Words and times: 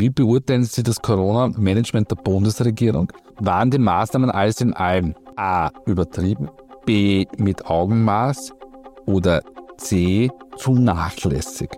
Wie 0.00 0.08
beurteilen 0.08 0.64
Sie 0.64 0.82
das 0.82 1.02
Corona-Management 1.02 2.10
der 2.10 2.16
Bundesregierung? 2.16 3.12
Waren 3.38 3.70
die 3.70 3.76
Maßnahmen 3.76 4.30
alles 4.30 4.62
in 4.62 4.72
allem 4.72 5.14
A. 5.36 5.68
übertrieben, 5.84 6.48
B. 6.86 7.26
mit 7.36 7.66
Augenmaß 7.66 8.54
oder 9.04 9.42
C. 9.76 10.30
zu 10.56 10.72
nachlässig? 10.72 11.68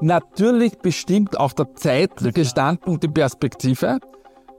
Natürlich 0.00 0.78
bestimmt 0.78 1.38
auch 1.38 1.52
der 1.52 1.72
Zeitgestandpunkt 1.76 3.04
die 3.04 3.08
Perspektive, 3.08 4.00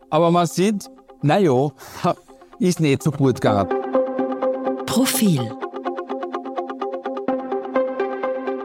aber 0.09 0.32
man 0.32 0.48
sieht, 0.48 0.89
naja, 1.21 1.70
ist 2.59 2.79
nicht 2.79 3.04
so 3.04 3.11
gut 3.11 3.41
gegangen. 3.41 3.68
Profil 4.86 5.52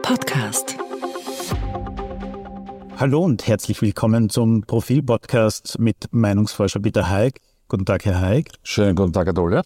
Podcast 0.01 0.72
Hallo 2.95 3.23
und 3.23 3.47
herzlich 3.47 3.81
willkommen 3.81 4.29
zum 4.29 4.61
Profil-Podcast 4.61 5.79
mit 5.79 6.07
Meinungsforscher 6.11 6.79
Peter 6.79 7.09
Haig. 7.09 7.41
Guten 7.67 7.85
Tag, 7.85 8.05
Herr 8.05 8.21
Haig. 8.21 8.51
Schönen 8.61 8.95
guten 8.95 9.11
Tag, 9.11 9.25
Herr 9.25 9.33
Dolle. 9.33 9.63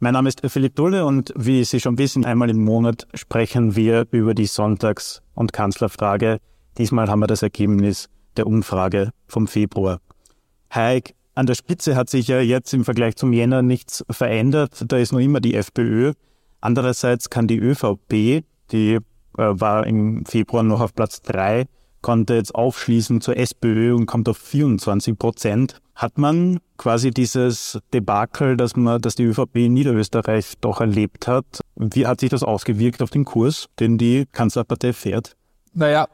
Mein 0.00 0.14
Name 0.14 0.28
ist 0.28 0.42
Philipp 0.44 0.74
Dulle 0.74 1.06
und 1.06 1.32
wie 1.36 1.64
Sie 1.64 1.78
schon 1.78 1.98
wissen, 1.98 2.24
einmal 2.24 2.50
im 2.50 2.64
Monat 2.64 3.06
sprechen 3.14 3.76
wir 3.76 4.06
über 4.10 4.34
die 4.34 4.46
Sonntags- 4.46 5.22
und 5.34 5.52
Kanzlerfrage. 5.52 6.40
Diesmal 6.76 7.08
haben 7.08 7.20
wir 7.20 7.28
das 7.28 7.42
Ergebnis 7.42 8.08
der 8.36 8.48
Umfrage 8.48 9.12
vom 9.28 9.46
Februar. 9.46 10.00
Haig, 10.74 11.14
an 11.36 11.46
der 11.46 11.54
Spitze 11.54 11.94
hat 11.94 12.10
sich 12.10 12.26
ja 12.26 12.40
jetzt 12.40 12.74
im 12.74 12.84
Vergleich 12.84 13.14
zum 13.14 13.32
Jänner 13.32 13.62
nichts 13.62 14.04
verändert. 14.10 14.84
Da 14.88 14.96
ist 14.98 15.12
noch 15.12 15.20
immer 15.20 15.40
die 15.40 15.54
FPÖ. 15.54 16.12
Andererseits 16.60 17.30
kann 17.30 17.46
die 17.46 17.58
ÖVP, 17.58 18.44
die 18.72 18.94
äh, 18.94 19.00
war 19.36 19.86
im 19.86 20.24
Februar 20.26 20.62
noch 20.62 20.80
auf 20.80 20.94
Platz 20.94 21.22
drei, 21.22 21.66
konnte 22.04 22.34
jetzt 22.34 22.54
aufschließen 22.54 23.22
zur 23.22 23.38
SPÖ 23.38 23.94
und 23.94 24.04
kommt 24.04 24.28
auf 24.28 24.36
24 24.36 25.18
Prozent. 25.18 25.78
Hat 25.94 26.18
man 26.18 26.60
quasi 26.76 27.10
dieses 27.10 27.78
Debakel, 27.94 28.58
dass 28.58 28.76
man, 28.76 29.00
dass 29.00 29.14
die 29.14 29.24
ÖVP 29.24 29.56
in 29.56 29.72
Niederösterreich 29.72 30.52
doch 30.60 30.82
erlebt 30.82 31.26
hat, 31.26 31.46
wie 31.76 32.06
hat 32.06 32.20
sich 32.20 32.28
das 32.28 32.42
ausgewirkt 32.42 33.00
auf 33.00 33.08
den 33.08 33.24
Kurs, 33.24 33.68
den 33.80 33.96
die 33.96 34.26
Kanzlerpartei 34.30 34.92
fährt? 34.92 35.34
Naja, 35.72 36.06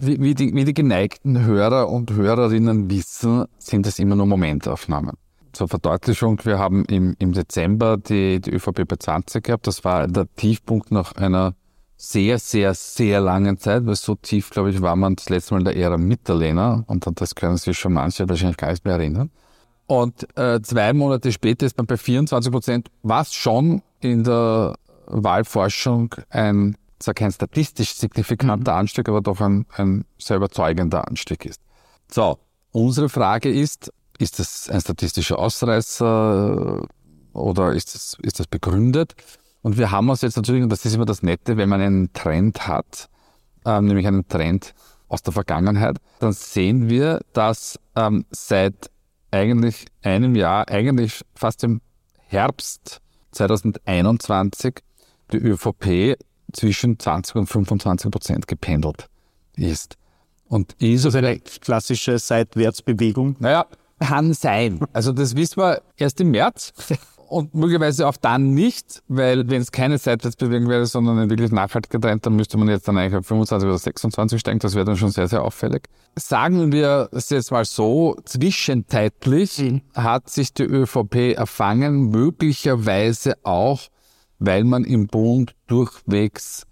wie, 0.00 0.20
wie, 0.20 0.34
die, 0.34 0.52
wie 0.52 0.64
die 0.64 0.74
geneigten 0.74 1.44
Hörer 1.44 1.88
und 1.88 2.10
Hörerinnen 2.10 2.90
wissen, 2.90 3.44
sind 3.58 3.86
das 3.86 4.00
immer 4.00 4.16
nur 4.16 4.26
Momentaufnahmen. 4.26 5.12
Zur 5.52 5.68
Verdeutlichung, 5.68 6.40
wir 6.44 6.58
haben 6.58 6.84
im, 6.86 7.14
im 7.20 7.32
Dezember 7.32 7.98
die, 7.98 8.40
die 8.40 8.50
ÖVP 8.50 8.88
bei 8.88 8.96
20 8.96 9.44
gehabt. 9.44 9.68
Das 9.68 9.84
war 9.84 10.08
der 10.08 10.26
Tiefpunkt 10.34 10.90
nach 10.90 11.12
einer 11.12 11.54
sehr, 11.96 12.38
sehr, 12.38 12.74
sehr 12.74 13.20
langen 13.20 13.58
Zeit, 13.58 13.86
weil 13.86 13.96
so 13.96 14.14
tief, 14.14 14.50
glaube 14.50 14.70
ich, 14.70 14.82
war 14.82 14.96
man 14.96 15.16
das 15.16 15.28
letzte 15.28 15.54
Mal 15.54 15.60
in 15.60 15.64
der 15.64 15.76
Ära 15.76 15.96
Mitterlehner 15.96 16.84
und 16.86 17.08
das 17.20 17.34
können 17.34 17.56
sich 17.56 17.78
schon 17.78 17.92
manche 17.92 18.28
wahrscheinlich 18.28 18.56
gar 18.56 18.70
nicht 18.70 18.84
mehr 18.84 18.94
erinnern. 18.94 19.30
Und 19.86 20.26
äh, 20.36 20.60
zwei 20.62 20.92
Monate 20.92 21.30
später 21.30 21.66
ist 21.66 21.76
man 21.76 21.86
bei 21.86 21.96
24 21.96 22.50
Prozent, 22.50 22.90
was 23.02 23.34
schon 23.34 23.82
in 24.00 24.24
der 24.24 24.74
Wahlforschung 25.06 26.14
ein, 26.30 26.76
zwar 26.98 27.14
kein 27.14 27.32
statistisch 27.32 27.94
signifikanter 27.94 28.72
mhm. 28.72 28.78
Anstieg, 28.78 29.08
aber 29.08 29.20
doch 29.20 29.40
ein, 29.40 29.66
ein 29.76 30.04
sehr 30.18 30.38
überzeugender 30.38 31.06
Anstieg 31.06 31.44
ist. 31.44 31.60
So, 32.10 32.38
unsere 32.72 33.08
Frage 33.08 33.50
ist, 33.50 33.92
ist 34.18 34.38
das 34.38 34.68
ein 34.70 34.80
statistischer 34.80 35.38
Ausreißer 35.38 36.86
oder 37.32 37.72
ist 37.72 37.94
das, 37.94 38.16
ist 38.22 38.40
das 38.40 38.46
begründet? 38.46 39.14
Und 39.64 39.78
wir 39.78 39.90
haben 39.90 40.10
uns 40.10 40.20
jetzt 40.20 40.36
natürlich, 40.36 40.62
und 40.62 40.68
das 40.68 40.84
ist 40.84 40.94
immer 40.94 41.06
das 41.06 41.22
Nette, 41.22 41.56
wenn 41.56 41.70
man 41.70 41.80
einen 41.80 42.12
Trend 42.12 42.68
hat, 42.68 43.08
ähm, 43.64 43.86
nämlich 43.86 44.06
einen 44.06 44.28
Trend 44.28 44.74
aus 45.08 45.22
der 45.22 45.32
Vergangenheit, 45.32 45.96
dann 46.20 46.34
sehen 46.34 46.90
wir, 46.90 47.20
dass 47.32 47.80
ähm, 47.96 48.26
seit 48.30 48.90
eigentlich 49.30 49.86
einem 50.02 50.36
Jahr, 50.36 50.68
eigentlich 50.68 51.22
fast 51.34 51.64
im 51.64 51.80
Herbst 52.26 53.00
2021, 53.32 54.82
die 55.32 55.38
ÖVP 55.38 56.18
zwischen 56.52 56.98
20 56.98 57.36
und 57.36 57.46
25 57.46 58.10
Prozent 58.10 58.46
gependelt 58.46 59.08
ist. 59.56 59.96
Und 60.46 60.74
ist 60.74 61.06
also 61.06 61.16
eine 61.16 61.40
klassische 61.40 62.18
Seitwärtsbewegung? 62.18 63.36
Naja, 63.38 63.64
kann 63.98 64.34
sein. 64.34 64.80
Also 64.92 65.12
das 65.12 65.34
wissen 65.36 65.56
wir 65.56 65.80
erst 65.96 66.20
im 66.20 66.32
März 66.32 66.74
und 67.28 67.54
möglicherweise 67.54 68.06
auch 68.06 68.16
dann 68.16 68.54
nicht, 68.54 69.02
weil 69.08 69.48
wenn 69.48 69.60
es 69.60 69.72
keine 69.72 69.98
Seitwärtsbewegung 69.98 70.68
wäre, 70.68 70.86
sondern 70.86 71.18
ein 71.18 71.30
wirklich 71.30 71.52
nachhaltiger 71.52 72.00
Trend, 72.00 72.26
dann 72.26 72.36
müsste 72.36 72.56
man 72.56 72.68
jetzt 72.68 72.86
dann 72.86 72.96
eigentlich 72.96 73.16
auf 73.16 73.26
25 73.26 73.68
oder 73.68 73.78
26 73.78 74.40
steigen. 74.40 74.58
Das 74.58 74.74
wäre 74.74 74.84
dann 74.84 74.96
schon 74.96 75.10
sehr, 75.10 75.28
sehr 75.28 75.42
auffällig. 75.42 75.88
Sagen 76.16 76.72
wir 76.72 77.08
es 77.12 77.30
jetzt 77.30 77.50
mal 77.50 77.64
so, 77.64 78.16
zwischenzeitlich 78.24 79.58
mhm. 79.58 79.82
hat 79.94 80.30
sich 80.30 80.52
die 80.52 80.64
ÖVP 80.64 81.36
erfangen, 81.36 82.10
möglicherweise 82.10 83.34
auch, 83.42 83.80
weil 84.38 84.64
man 84.64 84.84
im 84.84 85.06
Bund 85.06 85.54
durchwegs 85.66 86.66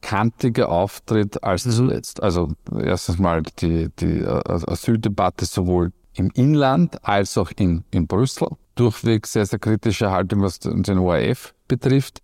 kantiger 0.00 0.68
auftritt 0.68 1.42
als 1.42 1.64
mhm. 1.64 1.70
zuletzt. 1.70 2.22
Also 2.22 2.52
erstens 2.76 3.18
mal 3.18 3.42
die, 3.60 3.88
die 3.98 4.24
Asyldebatte 4.24 5.46
sowohl 5.46 5.92
im 6.14 6.30
Inland 6.34 7.04
als 7.04 7.38
auch 7.38 7.50
in, 7.56 7.84
in 7.90 8.06
Brüssel 8.06 8.48
durchweg 8.74 9.26
sehr, 9.26 9.46
sehr 9.46 9.58
kritische 9.58 10.10
Haltung, 10.10 10.42
was 10.42 10.58
den 10.60 10.98
ORF 10.98 11.54
betrifft. 11.68 12.20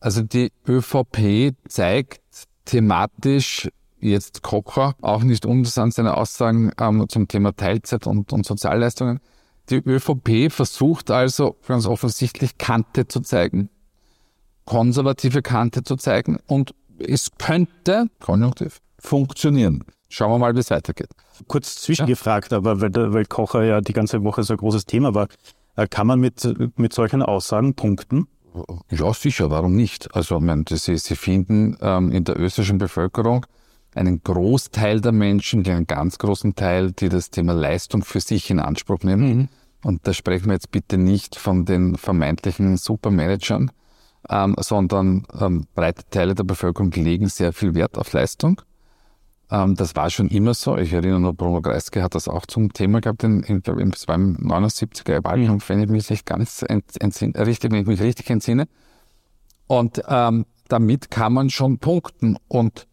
Also 0.00 0.22
die 0.22 0.52
ÖVP 0.66 1.54
zeigt 1.68 2.20
thematisch 2.64 3.68
jetzt 4.00 4.42
Kocher, 4.42 4.94
auch 5.00 5.22
nicht 5.22 5.46
uninteressant 5.46 5.94
seine 5.94 6.16
Aussagen 6.16 6.72
ähm, 6.78 7.08
zum 7.08 7.28
Thema 7.28 7.54
Teilzeit 7.54 8.06
und, 8.06 8.32
und 8.32 8.44
Sozialleistungen. 8.44 9.20
Die 9.70 9.76
ÖVP 9.76 10.50
versucht 10.52 11.10
also 11.10 11.56
ganz 11.66 11.86
offensichtlich 11.86 12.58
Kante 12.58 13.06
zu 13.06 13.20
zeigen, 13.20 13.70
konservative 14.64 15.40
Kante 15.40 15.84
zu 15.84 15.96
zeigen 15.96 16.38
und 16.46 16.74
es 16.98 17.30
könnte, 17.38 18.06
konjunktiv, 18.20 18.80
funktionieren. 18.98 19.84
Schauen 20.08 20.30
wir 20.30 20.38
mal, 20.38 20.54
wie 20.54 20.60
es 20.60 20.70
weitergeht. 20.70 21.10
Kurz 21.46 21.76
zwischengefragt, 21.76 22.52
ja. 22.52 22.58
aber 22.58 22.80
weil, 22.80 22.92
weil 22.92 23.24
Kocher 23.24 23.64
ja 23.64 23.80
die 23.80 23.92
ganze 23.92 24.22
Woche 24.24 24.42
so 24.42 24.54
ein 24.54 24.58
großes 24.58 24.84
Thema 24.84 25.14
war, 25.14 25.28
kann 25.90 26.06
man 26.06 26.20
mit, 26.20 26.46
mit 26.76 26.92
solchen 26.92 27.22
Aussagen 27.22 27.74
punkten? 27.74 28.26
Ja, 28.90 29.14
sicher, 29.14 29.50
warum 29.50 29.74
nicht? 29.74 30.14
Also, 30.14 30.36
ich 30.36 30.42
meine, 30.42 30.64
Sie, 30.68 30.98
Sie 30.98 31.16
finden 31.16 31.76
ähm, 31.80 32.12
in 32.12 32.24
der 32.24 32.38
österreichischen 32.38 32.78
Bevölkerung 32.78 33.46
einen 33.94 34.22
Großteil 34.22 35.00
der 35.00 35.12
Menschen, 35.12 35.66
einen 35.66 35.86
ganz 35.86 36.18
großen 36.18 36.54
Teil, 36.54 36.92
die 36.92 37.08
das 37.08 37.30
Thema 37.30 37.52
Leistung 37.52 38.02
für 38.02 38.20
sich 38.20 38.50
in 38.50 38.60
Anspruch 38.60 39.00
nehmen. 39.02 39.36
Mhm. 39.36 39.48
Und 39.84 40.06
da 40.06 40.12
sprechen 40.12 40.46
wir 40.46 40.54
jetzt 40.54 40.70
bitte 40.70 40.96
nicht 40.96 41.36
von 41.36 41.64
den 41.64 41.96
vermeintlichen 41.96 42.76
Supermanagern, 42.76 43.70
ähm, 44.28 44.54
sondern 44.58 45.26
ähm, 45.38 45.66
breite 45.74 46.04
Teile 46.10 46.34
der 46.34 46.44
Bevölkerung 46.44 46.90
legen 46.92 47.28
sehr 47.28 47.52
viel 47.52 47.74
Wert 47.74 47.98
auf 47.98 48.12
Leistung. 48.12 48.60
Ähm, 49.52 49.76
das 49.76 49.94
war 49.94 50.08
schon 50.08 50.28
immer 50.28 50.54
so. 50.54 50.78
Ich 50.78 50.94
erinnere 50.94 51.20
noch, 51.20 51.34
Bruno 51.34 51.60
Kreisky 51.60 52.00
hat 52.00 52.14
das 52.14 52.26
auch 52.26 52.46
zum 52.46 52.72
Thema 52.72 53.02
gehabt, 53.02 53.22
in, 53.22 53.42
in, 53.42 53.62
es 53.92 54.08
war 54.08 54.14
im 54.14 54.38
79er 54.38 55.22
Wahlkampf, 55.22 55.68
wenn 55.68 55.82
ich 55.82 55.90
mich 55.90 56.08
nicht 56.08 56.24
ganz 56.24 56.64
entsinne, 56.66 57.46
richtig, 57.46 57.70
wenn 57.70 57.82
ich 57.82 57.86
mich 57.86 58.00
richtig 58.00 58.30
entsinne. 58.30 58.66
Und 59.66 60.02
ähm, 60.08 60.46
damit 60.68 61.10
kann 61.10 61.34
man 61.34 61.50
schon 61.50 61.78
punkten. 61.78 62.38
Und 62.48 62.86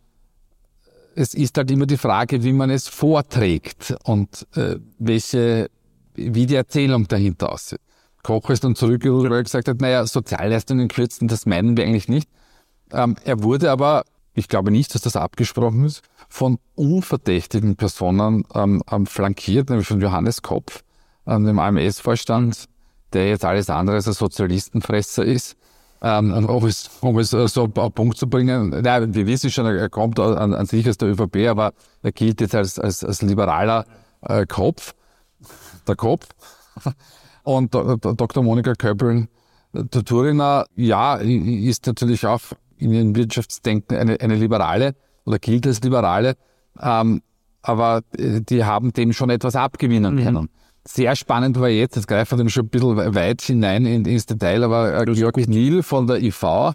es 1.15 1.33
ist 1.33 1.57
halt 1.57 1.71
immer 1.71 1.85
die 1.85 1.97
Frage, 1.97 2.43
wie 2.43 2.53
man 2.53 2.69
es 2.69 2.89
vorträgt 2.89 3.95
und 4.03 4.45
äh, 4.55 4.75
welche, 4.97 5.69
wie 6.15 6.45
die 6.45 6.55
Erzählung 6.55 7.07
dahinter 7.07 7.53
aussieht. 7.53 7.79
Koch 8.21 8.49
ist 8.49 8.65
dann 8.65 8.75
zurückgerudert, 8.75 9.31
weil 9.31 9.39
er 9.39 9.43
gesagt 9.43 9.69
hat, 9.69 9.79
naja, 9.79 10.05
Sozialleistungen 10.05 10.89
kürzen, 10.89 11.29
das 11.29 11.45
meinen 11.45 11.77
wir 11.77 11.85
eigentlich 11.85 12.09
nicht. 12.09 12.29
Ähm, 12.91 13.15
er 13.23 13.43
wurde 13.43 13.71
aber 13.71 14.03
ich 14.39 14.47
glaube 14.47 14.71
nicht, 14.71 14.95
dass 14.95 15.01
das 15.01 15.15
abgesprochen 15.15 15.83
ist, 15.85 16.01
von 16.29 16.59
unverdächtigen 16.75 17.75
Personen 17.75 18.45
ähm, 18.55 18.81
ähm, 18.89 19.05
flankiert, 19.05 19.69
nämlich 19.69 19.87
von 19.87 19.99
Johannes 19.99 20.41
Kopf, 20.41 20.83
ähm, 21.27 21.45
dem 21.45 21.59
AMS-Vorstand, 21.59 22.65
der 23.13 23.27
jetzt 23.27 23.43
alles 23.43 23.69
andere 23.69 23.97
als 23.97 24.07
ein 24.07 24.13
Sozialistenfresser 24.13 25.25
ist. 25.25 25.57
Ähm, 26.01 26.31
um, 26.47 26.65
es, 26.65 26.89
um 27.01 27.19
es 27.19 27.33
äh, 27.33 27.47
so 27.49 27.69
auf 27.75 27.93
Punkt 27.93 28.17
zu 28.17 28.29
bringen, 28.29 28.69
nein, 28.69 29.13
wir 29.13 29.27
wissen 29.27 29.51
schon, 29.51 29.65
er 29.65 29.89
kommt 29.89 30.17
an, 30.17 30.53
an 30.53 30.65
sich 30.65 30.87
aus 30.87 30.97
der 30.97 31.09
ÖVP, 31.09 31.49
aber 31.49 31.73
er 32.01 32.13
gilt 32.13 32.39
jetzt 32.39 32.55
als, 32.55 32.79
als, 32.79 33.03
als 33.03 33.21
liberaler 33.21 33.85
äh, 34.21 34.45
Kopf, 34.45 34.93
der 35.85 35.97
Kopf. 35.97 36.29
Und 37.43 37.73
Dr. 37.73 38.43
Monika 38.43 38.73
Köppel, 38.75 39.27
der 39.73 40.05
Turiner, 40.05 40.65
ja, 40.75 41.15
ist 41.15 41.85
natürlich 41.87 42.25
auch 42.25 42.41
in 42.79 42.91
ihrem 42.91 43.15
Wirtschaftsdenken 43.15 43.97
eine, 43.97 44.19
eine 44.19 44.35
Liberale 44.35 44.95
oder 45.25 45.39
gilt 45.39 45.67
als 45.67 45.81
Liberale, 45.81 46.35
ähm, 46.81 47.21
aber 47.61 48.01
äh, 48.17 48.41
die 48.41 48.63
haben 48.63 48.93
dem 48.93 49.13
schon 49.13 49.29
etwas 49.29 49.55
abgewinnen 49.55 50.15
mhm. 50.15 50.23
können. 50.23 50.49
Sehr 50.87 51.15
spannend 51.15 51.59
war 51.59 51.69
jetzt, 51.69 51.95
jetzt 51.97 52.07
greifen 52.07 52.39
wir 52.39 52.49
schon 52.49 52.65
ein 52.65 52.69
bisschen 52.69 53.15
weit 53.15 53.41
hinein 53.41 53.85
ins 53.85 54.25
Detail, 54.25 54.63
aber 54.63 55.01
äh, 55.01 55.05
Georg 55.13 55.37
Niel 55.37 55.83
von 55.83 56.07
der 56.07 56.21
IV 56.23 56.73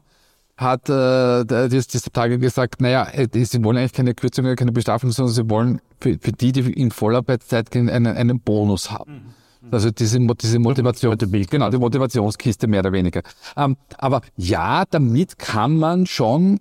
hat 0.56 0.88
äh, 0.88 1.68
dieser 1.68 2.12
Tage 2.12 2.38
gesagt, 2.38 2.80
naja, 2.80 3.08
äh, 3.12 3.28
sie 3.44 3.64
wollen 3.64 3.78
eigentlich 3.78 3.92
keine 3.92 4.14
Kürzung, 4.14 4.54
keine 4.54 4.72
Bestrafung, 4.72 5.10
sondern 5.10 5.34
sie 5.34 5.50
wollen 5.50 5.80
für, 6.00 6.16
für 6.20 6.32
die, 6.32 6.52
die 6.52 6.72
in 6.72 6.90
Vollarbeitszeit 6.90 7.70
gehen, 7.70 7.90
einen, 7.90 8.14
einen 8.16 8.40
Bonus 8.40 8.90
haben. 8.90 9.34
Also 9.70 9.90
diese, 9.90 10.18
diese 10.20 10.58
Motivation, 10.58 11.16
genau, 11.18 11.70
die 11.70 11.78
Motivationskiste 11.78 12.66
mehr 12.66 12.80
oder 12.80 12.92
weniger. 12.92 13.22
Ähm, 13.56 13.76
aber 13.98 14.20
ja, 14.36 14.84
damit 14.90 15.38
kann 15.38 15.76
man 15.76 16.06
schon 16.06 16.60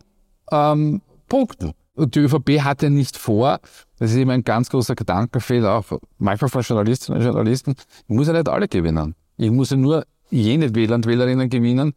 ähm, 0.52 1.02
punkten. 1.28 1.74
Und 1.96 2.16
die 2.16 2.20
ÖVP 2.20 2.62
hat 2.62 2.82
ja 2.82 2.90
nicht 2.90 3.18
vor, 3.18 3.60
das 4.00 4.12
ist 4.12 4.18
immer 4.18 4.34
ein 4.34 4.44
ganz 4.44 4.70
großer 4.70 4.96
Gedankenfehler, 4.96 5.76
auch 5.76 6.00
manchmal 6.18 6.50
von 6.50 6.62
Journalistinnen 6.62 7.22
und 7.22 7.26
Journalisten, 7.26 7.76
ich 8.08 8.16
muss 8.16 8.28
ja 8.28 8.34
nicht 8.34 8.50
alle 8.50 8.68
gewinnen. 8.68 9.16
Ich 9.38 9.52
muss 9.52 9.70
ja 9.70 9.78
nur 9.78 10.06
jene 10.30 10.74
Wähler 10.74 10.96
und 10.96 11.06
Wählerinnen 11.06 11.50
gewinnen, 11.50 11.94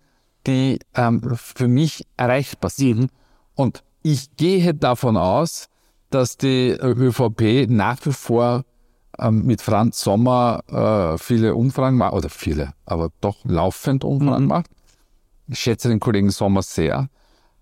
die 0.47 0.79
ähm, 0.95 1.23
für 1.37 1.69
mich 1.69 2.05
erreichbar 2.17 2.71
sind. 2.71 3.11
Und 3.55 3.83
ich 4.03 4.37
gehe 4.37 4.75
davon 4.75 5.17
aus, 5.17 5.69
dass 6.11 6.37
die 6.37 6.71
ÖVP 6.71 7.69
nach 7.69 7.99
wie 8.05 8.13
vor 8.13 8.65
mit 9.31 9.63
Franz 9.63 10.01
Sommer 10.01 10.63
äh, 10.69 11.19
viele 11.19 11.55
Umfragen 11.55 11.97
macht, 11.97 12.13
oder 12.13 12.29
viele, 12.29 12.75
aber 12.85 13.11
doch 13.21 13.37
laufend 13.45 14.05
Umfragen 14.05 14.45
mhm. 14.45 14.49
macht. 14.49 14.67
Ich 15.49 15.59
schätze 15.59 15.89
den 15.89 16.01
Kollegen 16.01 16.31
Sommer 16.31 16.63
sehr. 16.63 17.09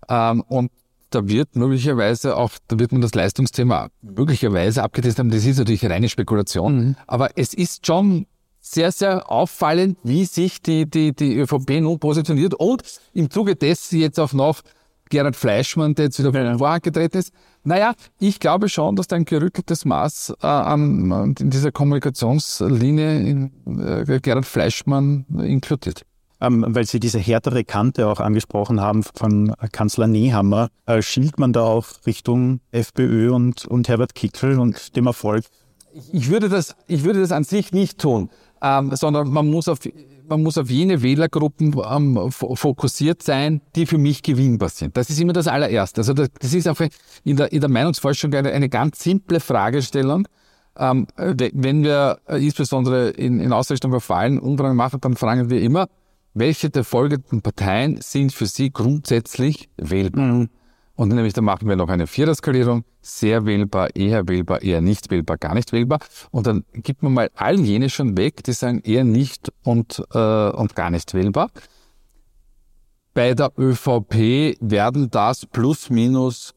Ähm, 0.09 0.41
und 0.41 0.71
da 1.11 1.27
wird 1.27 1.55
möglicherweise 1.55 2.35
auch, 2.35 2.51
da 2.67 2.77
wird 2.79 2.91
man 2.91 3.01
das 3.01 3.13
Leistungsthema 3.13 3.89
möglicherweise 4.01 4.83
abgetestet 4.83 5.19
haben. 5.19 5.31
Das 5.31 5.45
ist 5.45 5.57
natürlich 5.57 5.85
reine 5.85 6.09
Spekulation. 6.09 6.75
Mhm. 6.75 6.95
Aber 7.07 7.29
es 7.37 7.53
ist 7.53 7.85
schon 7.85 8.25
sehr, 8.59 8.91
sehr 8.91 9.31
auffallend, 9.31 9.97
wie 10.03 10.25
sich 10.25 10.61
die, 10.61 10.89
die, 10.89 11.15
die 11.15 11.37
ÖVP 11.37 11.81
nun 11.81 11.99
positioniert 11.99 12.55
und 12.55 12.81
im 13.13 13.29
Zuge 13.29 13.55
dessen 13.55 13.99
jetzt 13.99 14.19
auch 14.19 14.33
noch 14.33 14.61
Gerhard 15.09 15.35
Fleischmann, 15.35 15.95
der 15.95 16.05
jetzt 16.05 16.19
wieder 16.19 16.31
vor 16.31 16.41
den 16.41 16.57
Vorhang 16.57 16.81
getreten 16.81 17.17
ist. 17.17 17.31
Naja, 17.63 17.93
ich 18.19 18.39
glaube 18.39 18.69
schon, 18.69 18.95
dass 18.95 19.07
da 19.07 19.15
ein 19.15 19.25
gerütteltes 19.25 19.85
Maß 19.85 20.33
äh, 20.41 20.47
an, 20.47 21.35
in 21.39 21.49
dieser 21.49 21.71
Kommunikationslinie 21.71 23.19
in, 23.19 23.51
äh, 23.79 24.19
Gerhard 24.19 24.45
Fleischmann 24.45 25.25
inkludiert. 25.37 26.03
Ähm, 26.41 26.65
weil 26.67 26.85
Sie 26.85 26.99
diese 26.99 27.19
härtere 27.19 27.63
Kante 27.63 28.07
auch 28.07 28.19
angesprochen 28.19 28.81
haben 28.81 29.03
von 29.03 29.53
Kanzler 29.71 30.07
Nehammer, 30.07 30.69
äh, 30.85 31.01
schielt 31.01 31.39
man 31.39 31.53
da 31.53 31.63
auch 31.63 31.85
Richtung 32.05 32.59
FPÖ 32.71 33.31
und, 33.31 33.65
und 33.65 33.87
Herbert 33.87 34.15
Kickel 34.15 34.59
und 34.59 34.95
dem 34.95 35.07
Erfolg? 35.07 35.45
Ich 36.11 36.29
würde 36.29 36.49
das, 36.49 36.75
ich 36.87 37.05
würde 37.05 37.21
das 37.21 37.31
an 37.31 37.45
sich 37.45 37.71
nicht 37.71 37.99
tun 37.99 38.29
ähm, 38.65 38.95
sondern 38.95 39.29
man 39.29 39.49
muss 39.49 39.67
auf 39.67 39.79
man 40.27 40.41
muss 40.41 40.57
auf 40.57 40.71
jene 40.71 41.03
Wählergruppen 41.03 41.75
ähm, 41.87 42.31
fokussiert 42.31 43.21
sein, 43.21 43.61
die 43.75 43.85
für 43.85 43.99
mich 43.99 44.23
gewinnbar 44.23 44.69
sind. 44.69 44.97
Das 44.97 45.11
ist 45.11 45.19
immer 45.19 45.33
das 45.33 45.47
allererste. 45.47 46.01
Also 46.01 46.13
das, 46.13 46.29
das 46.39 46.51
ist 46.51 46.67
auch 46.67 46.79
in 47.23 47.37
der, 47.37 47.53
in 47.53 47.61
der 47.61 47.69
Meinungsforschung 47.69 48.33
eine, 48.33 48.51
eine 48.51 48.67
ganz 48.67 49.03
simple 49.03 49.39
Fragestellung. 49.39 50.27
Ähm, 50.77 51.05
wenn 51.15 51.83
wir 51.83 52.17
äh, 52.27 52.43
insbesondere 52.43 53.09
in, 53.09 53.39
in 53.39 53.53
Ausrichtung 53.53 53.93
auf 53.93 54.09
Wahlen 54.09 54.39
Umfragen 54.39 54.75
machen, 54.75 54.99
dann 54.99 55.15
fragen 55.15 55.51
wir 55.51 55.61
immer, 55.61 55.87
welche 56.33 56.71
der 56.71 56.83
folgenden 56.83 57.43
Parteien 57.43 58.01
sind 58.01 58.33
für 58.33 58.47
Sie 58.47 58.71
grundsätzlich 58.71 59.69
wählbar? 59.77 60.25
Mhm. 60.25 60.49
Und 60.95 61.09
nämlich 61.09 61.33
da 61.33 61.41
machen 61.41 61.67
wir 61.67 61.75
noch 61.75 61.89
eine 61.89 62.07
Viererskalierung, 62.07 62.85
sehr 63.01 63.45
wählbar, 63.45 63.95
eher 63.95 64.27
wählbar, 64.27 64.61
eher 64.61 64.79
nicht 64.81 65.11
wählbar, 65.11 65.37
gar 65.37 65.53
nicht 65.53 65.73
wählbar. 65.73 65.99
Und 66.31 66.47
dann 66.47 66.63
gibt 66.73 67.03
man 67.03 67.13
mal 67.13 67.29
all 67.35 67.59
jene 67.59 67.89
schon 67.89 68.17
weg, 68.17 68.43
die 68.43 68.53
sagen 68.53 68.79
eher 68.79 69.03
nicht 69.03 69.51
und, 69.63 70.01
äh, 70.13 70.49
und 70.49 70.75
gar 70.75 70.89
nicht 70.89 71.13
wählbar. 71.13 71.49
Bei 73.13 73.33
der 73.33 73.51
ÖVP 73.57 74.57
werden 74.61 75.09
das 75.09 75.45
plus 75.45 75.89
minus 75.89 76.53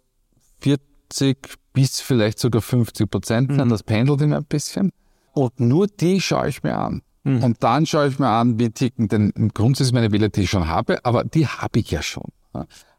40 0.60 1.36
bis 1.72 2.00
vielleicht 2.00 2.38
sogar 2.38 2.62
50 2.62 3.10
Prozent 3.10 3.52
sein. 3.52 3.66
Mhm. 3.66 3.70
Das 3.70 3.82
pendelt 3.82 4.20
immer 4.20 4.38
ein 4.38 4.44
bisschen. 4.44 4.92
Und 5.32 5.60
nur 5.60 5.86
die 5.86 6.20
schaue 6.20 6.48
ich 6.48 6.62
mir 6.62 6.76
an. 6.76 7.02
Mhm. 7.24 7.42
Und 7.44 7.62
dann 7.62 7.86
schaue 7.86 8.08
ich 8.08 8.18
mir 8.18 8.28
an, 8.28 8.58
wie 8.58 8.70
ticken 8.70 9.08
denn 9.08 9.32
grundsätzlich 9.54 9.94
meine 9.94 10.12
Wähler, 10.12 10.28
die 10.28 10.42
ich 10.42 10.50
schon 10.50 10.66
habe, 10.66 11.04
aber 11.04 11.24
die 11.24 11.46
habe 11.46 11.78
ich 11.80 11.90
ja 11.90 12.02
schon. 12.02 12.30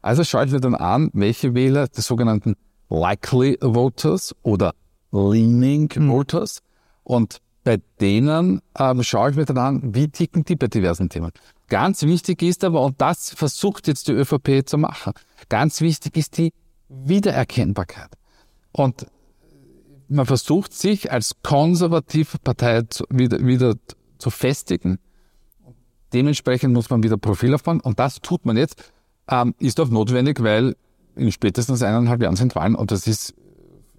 Also 0.02 0.24
schaue 0.24 0.46
ich 0.46 0.52
mir 0.52 0.60
dann 0.60 0.74
an, 0.74 1.10
welche 1.12 1.54
Wähler 1.54 1.88
der 1.88 2.02
sogenannten 2.02 2.56
Likely 2.88 3.58
Voters 3.60 4.34
oder 4.42 4.74
Leaning 5.12 5.90
mhm. 5.94 6.10
Voters 6.10 6.62
und 7.04 7.40
bei 7.62 7.80
denen 8.00 8.62
ähm, 8.78 9.02
schaue 9.02 9.30
ich 9.30 9.36
mir 9.36 9.44
dann 9.44 9.58
an, 9.58 9.94
wie 9.94 10.08
ticken 10.08 10.44
die 10.44 10.56
bei 10.56 10.68
diversen 10.68 11.08
Themen. 11.10 11.30
Ganz 11.68 12.02
wichtig 12.02 12.42
ist 12.42 12.64
aber, 12.64 12.82
und 12.82 13.00
das 13.00 13.30
versucht 13.30 13.86
jetzt 13.86 14.08
die 14.08 14.12
ÖVP 14.12 14.66
zu 14.66 14.78
machen, 14.78 15.12
ganz 15.48 15.80
wichtig 15.80 16.16
ist 16.16 16.38
die 16.38 16.52
Wiedererkennbarkeit. 16.88 18.10
Und 18.72 19.06
man 20.08 20.26
versucht 20.26 20.72
sich 20.72 21.12
als 21.12 21.36
konservative 21.42 22.38
Partei 22.38 22.82
zu, 22.82 23.04
wieder, 23.10 23.44
wieder 23.44 23.74
zu 24.18 24.30
festigen. 24.30 24.98
Dementsprechend 26.12 26.74
muss 26.74 26.90
man 26.90 27.02
wieder 27.02 27.16
Profil 27.16 27.54
aufbauen 27.54 27.80
und 27.80 28.00
das 28.00 28.20
tut 28.20 28.44
man 28.44 28.56
jetzt 28.56 28.92
ähm, 29.30 29.54
ist 29.58 29.80
auch 29.80 29.88
notwendig, 29.88 30.42
weil 30.42 30.76
in 31.16 31.32
spätestens 31.32 31.82
eineinhalb 31.82 32.22
Jahren 32.22 32.36
sind 32.36 32.54
Wahlen 32.54 32.74
und 32.74 32.90
das 32.90 33.06
ist 33.06 33.34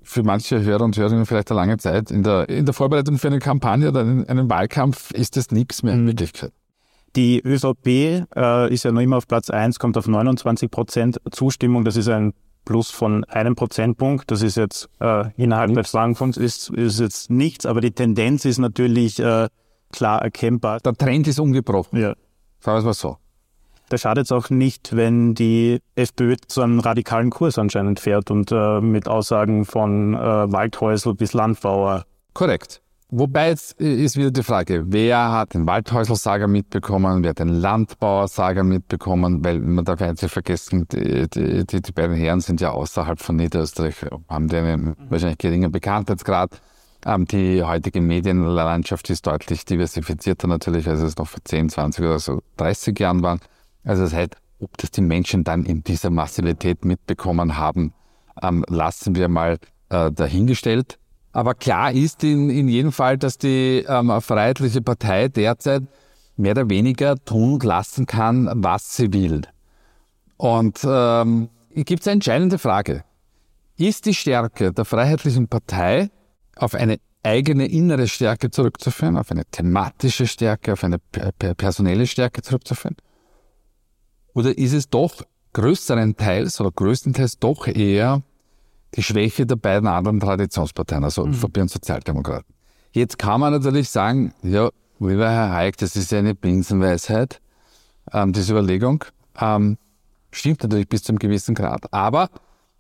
für 0.04 0.24
manche 0.24 0.62
Hörer 0.62 0.84
und 0.84 0.98
Hörerinnen 0.98 1.26
vielleicht 1.26 1.52
eine 1.52 1.60
lange 1.60 1.78
Zeit. 1.78 2.12
In 2.12 2.24
der, 2.24 2.50
in 2.50 2.66
der 2.66 2.74
Vorbereitung 2.74 3.18
für 3.18 3.28
eine 3.28 3.40
Kampagne 3.40 3.90
oder 3.90 4.02
einen, 4.02 4.28
einen 4.28 4.50
Wahlkampf 4.50 5.12
ist 5.12 5.38
das 5.38 5.52
nichts 5.52 5.84
mehr 5.84 5.94
in 5.94 6.04
mhm. 6.04 6.08
Wirklichkeit. 6.08 6.52
Die 7.16 7.42
ÖVP 7.42 7.88
äh, 8.36 8.74
ist 8.74 8.84
ja 8.84 8.92
noch 8.92 9.02
immer 9.02 9.18
auf 9.18 9.28
Platz 9.28 9.50
1, 9.50 9.80
kommt 9.80 9.98
auf 9.98 10.08
29 10.08 10.72
Prozent 10.72 11.22
Zustimmung. 11.32 11.84
Das 11.84 11.98
ist 11.98 12.08
ein 12.08 12.34
Plus 12.64 12.90
von 12.90 13.24
einem 13.26 13.56
Prozentpunkt. 13.56 14.32
Das 14.32 14.42
ist 14.42 14.56
jetzt 14.56 14.90
äh, 15.00 15.26
innerhalb 15.36 15.74
des 15.74 15.94
Wahlkampfs 15.94 16.38
ist, 16.38 16.70
ist 16.70 17.00
jetzt 17.00 17.30
nichts, 17.30 17.66
aber 17.66 17.82
die 17.82 17.92
Tendenz 17.92 18.46
ist 18.46 18.60
natürlich 18.60 19.20
äh, 19.20 19.50
klar 19.92 20.22
erkennbar. 20.22 20.80
Der 20.80 20.94
Trend 20.94 21.28
ist 21.28 21.40
ungebrochen. 21.40 22.00
Ja. 22.00 22.16
Sagen 22.60 22.76
wir 22.76 22.80
es 22.80 22.86
mal 22.86 22.94
so. 22.94 23.18
Da 23.92 23.98
schadet 23.98 24.24
es 24.24 24.32
auch 24.32 24.50
nicht, 24.50 24.96
wenn 24.96 25.36
die 25.36 25.82
FPÖ 25.96 26.38
zu 26.48 26.62
einem 26.62 26.80
radikalen 26.80 27.30
Kurs 27.30 27.58
anscheinend 27.58 28.00
fährt 28.00 28.32
und 28.32 28.50
äh, 28.50 28.80
mit 28.80 29.10
Aussagen 29.10 29.66
von 29.66 30.14
äh, 30.14 30.18
Waldhäusl 30.18 31.14
bis 31.14 31.34
Landbauer. 31.34 32.06
Korrekt. 32.34 32.82
Wobei 33.10 33.50
jetzt 33.50 33.74
ist 33.82 34.16
wieder 34.16 34.32
die 34.32 34.44
Frage, 34.44 34.86
wer 34.88 35.34
hat 35.34 35.56
den 35.56 35.68
Waldhäusl-Sager 35.68 36.48
mitbekommen, 36.48 37.22
wer 37.22 37.32
hat 37.32 37.40
den 37.40 37.50
Landbauer-Sager 37.50 38.64
mitbekommen, 38.64 39.44
weil 39.44 39.60
man 39.60 39.84
darf 39.84 40.00
ja 40.00 40.12
nicht 40.12 40.24
vergessen, 40.24 40.88
die, 40.94 41.28
die, 41.30 41.66
die, 41.66 41.92
beiden 41.92 42.16
Herren 42.16 42.40
sind 42.40 42.62
ja 42.62 42.70
außerhalb 42.70 43.20
von 43.20 43.36
Niederösterreich, 43.36 44.06
haben 44.30 44.48
die 44.48 44.56
einen 44.56 44.96
wahrscheinlich 45.10 45.40
geringen 45.40 45.70
Bekanntheitsgrad. 45.70 46.62
Ähm, 47.06 47.26
die 47.26 47.62
heutige 47.62 48.00
Medienlandschaft 48.00 49.10
ist 49.10 49.28
deutlich 49.28 49.66
diversifizierter 49.66 50.48
natürlich, 50.48 50.88
als 50.88 51.02
es 51.02 51.18
noch 51.18 51.28
vor 51.28 51.42
10, 51.44 51.68
20 51.68 52.06
oder 52.06 52.20
so 52.20 52.42
30 52.56 52.98
Jahren 52.98 53.22
war. 53.22 53.38
Also 53.84 54.04
das 54.04 54.14
heißt, 54.14 54.36
ob 54.60 54.78
das 54.78 54.92
die 54.92 55.02
Menschen 55.02 55.44
dann 55.44 55.66
in 55.66 55.84
dieser 55.84 56.10
Massivität 56.10 56.86
mitbekommen 56.86 57.58
haben, 57.58 57.94
ähm, 58.42 58.64
lassen 58.68 59.16
wir 59.16 59.28
mal 59.28 59.58
äh, 59.90 60.12
dahingestellt. 60.12 60.98
Aber 61.34 61.56
klar 61.56 61.92
ist 61.92 62.24
in, 62.24 62.50
in 62.50 62.68
jedem 62.68 62.92
Fall, 62.92 63.18
dass 63.18 63.38
die 63.38 63.86
ähm, 63.88 64.22
Freiheitliche 64.22 64.82
Partei 64.82 65.30
derzeit 65.30 65.84
mehr 66.38 66.52
oder 66.52 66.70
weniger 66.70 67.16
tun 67.24 67.60
lassen 67.60 68.06
kann, 68.06 68.50
was 68.54 68.96
sie 68.96 69.14
will. 69.14 69.42
Und 70.38 70.80
ähm, 70.84 71.50
gibt 71.74 72.02
es 72.02 72.08
eine 72.08 72.14
entscheidende 72.14 72.58
Frage. 72.58 73.04
Ist 73.78 74.06
die 74.06 74.14
Stärke 74.14 74.74
der 74.74 74.86
Freiheitlichen 74.86 75.48
Partei 75.48 76.10
auf 76.56 76.76
eine 76.76 76.98
eigene 77.24 77.68
innere 77.68 78.08
Stärke 78.08 78.52
zurückzuführen, 78.52 79.18
auf 79.18 79.32
eine 79.32 79.46
thematische 79.46 80.28
Stärke, 80.28 80.74
auf 80.74 80.84
eine 80.84 81.00
personelle 81.58 82.08
Stärke 82.08 82.42
zurückzuführen? 82.42 82.98
Oder 84.34 84.58
ist 84.58 84.74
es 84.74 84.90
doch 84.90 85.24
größeren 85.54 86.16
Teils 86.16 86.60
oder 86.62 86.72
größtenteils 86.72 87.40
doch 87.40 87.68
eher 87.68 88.22
die 88.96 89.04
Schwäche 89.04 89.46
der 89.46 89.56
beiden 89.56 89.88
anderen 89.88 90.20
Traditionsparteien, 90.20 91.04
also 91.04 91.26
mhm. 91.26 91.34
ÖVP 91.34 91.58
und 91.58 91.70
Sozialdemokraten? 91.70 92.54
Jetzt 92.94 93.18
kann 93.18 93.40
man 93.40 93.54
natürlich 93.54 93.90
sagen, 93.90 94.34
ja, 94.44 94.70
lieber 95.00 95.30
Herr 95.30 95.52
Hayek, 95.52 95.78
das 95.78 95.96
ist 95.96 96.12
ja 96.12 96.20
eine 96.20 96.36
Binsenweisheit, 96.36 97.42
ähm, 98.12 98.34
diese 98.34 98.52
Überlegung. 98.54 99.06
Ähm, 99.40 99.78
stimmt 100.32 100.64
natürlich 100.64 100.90
bis 100.90 101.04
zu 101.04 101.12
einem 101.12 101.20
gewissen 101.20 101.56
Grad. 101.56 101.92
Aber 101.94 102.30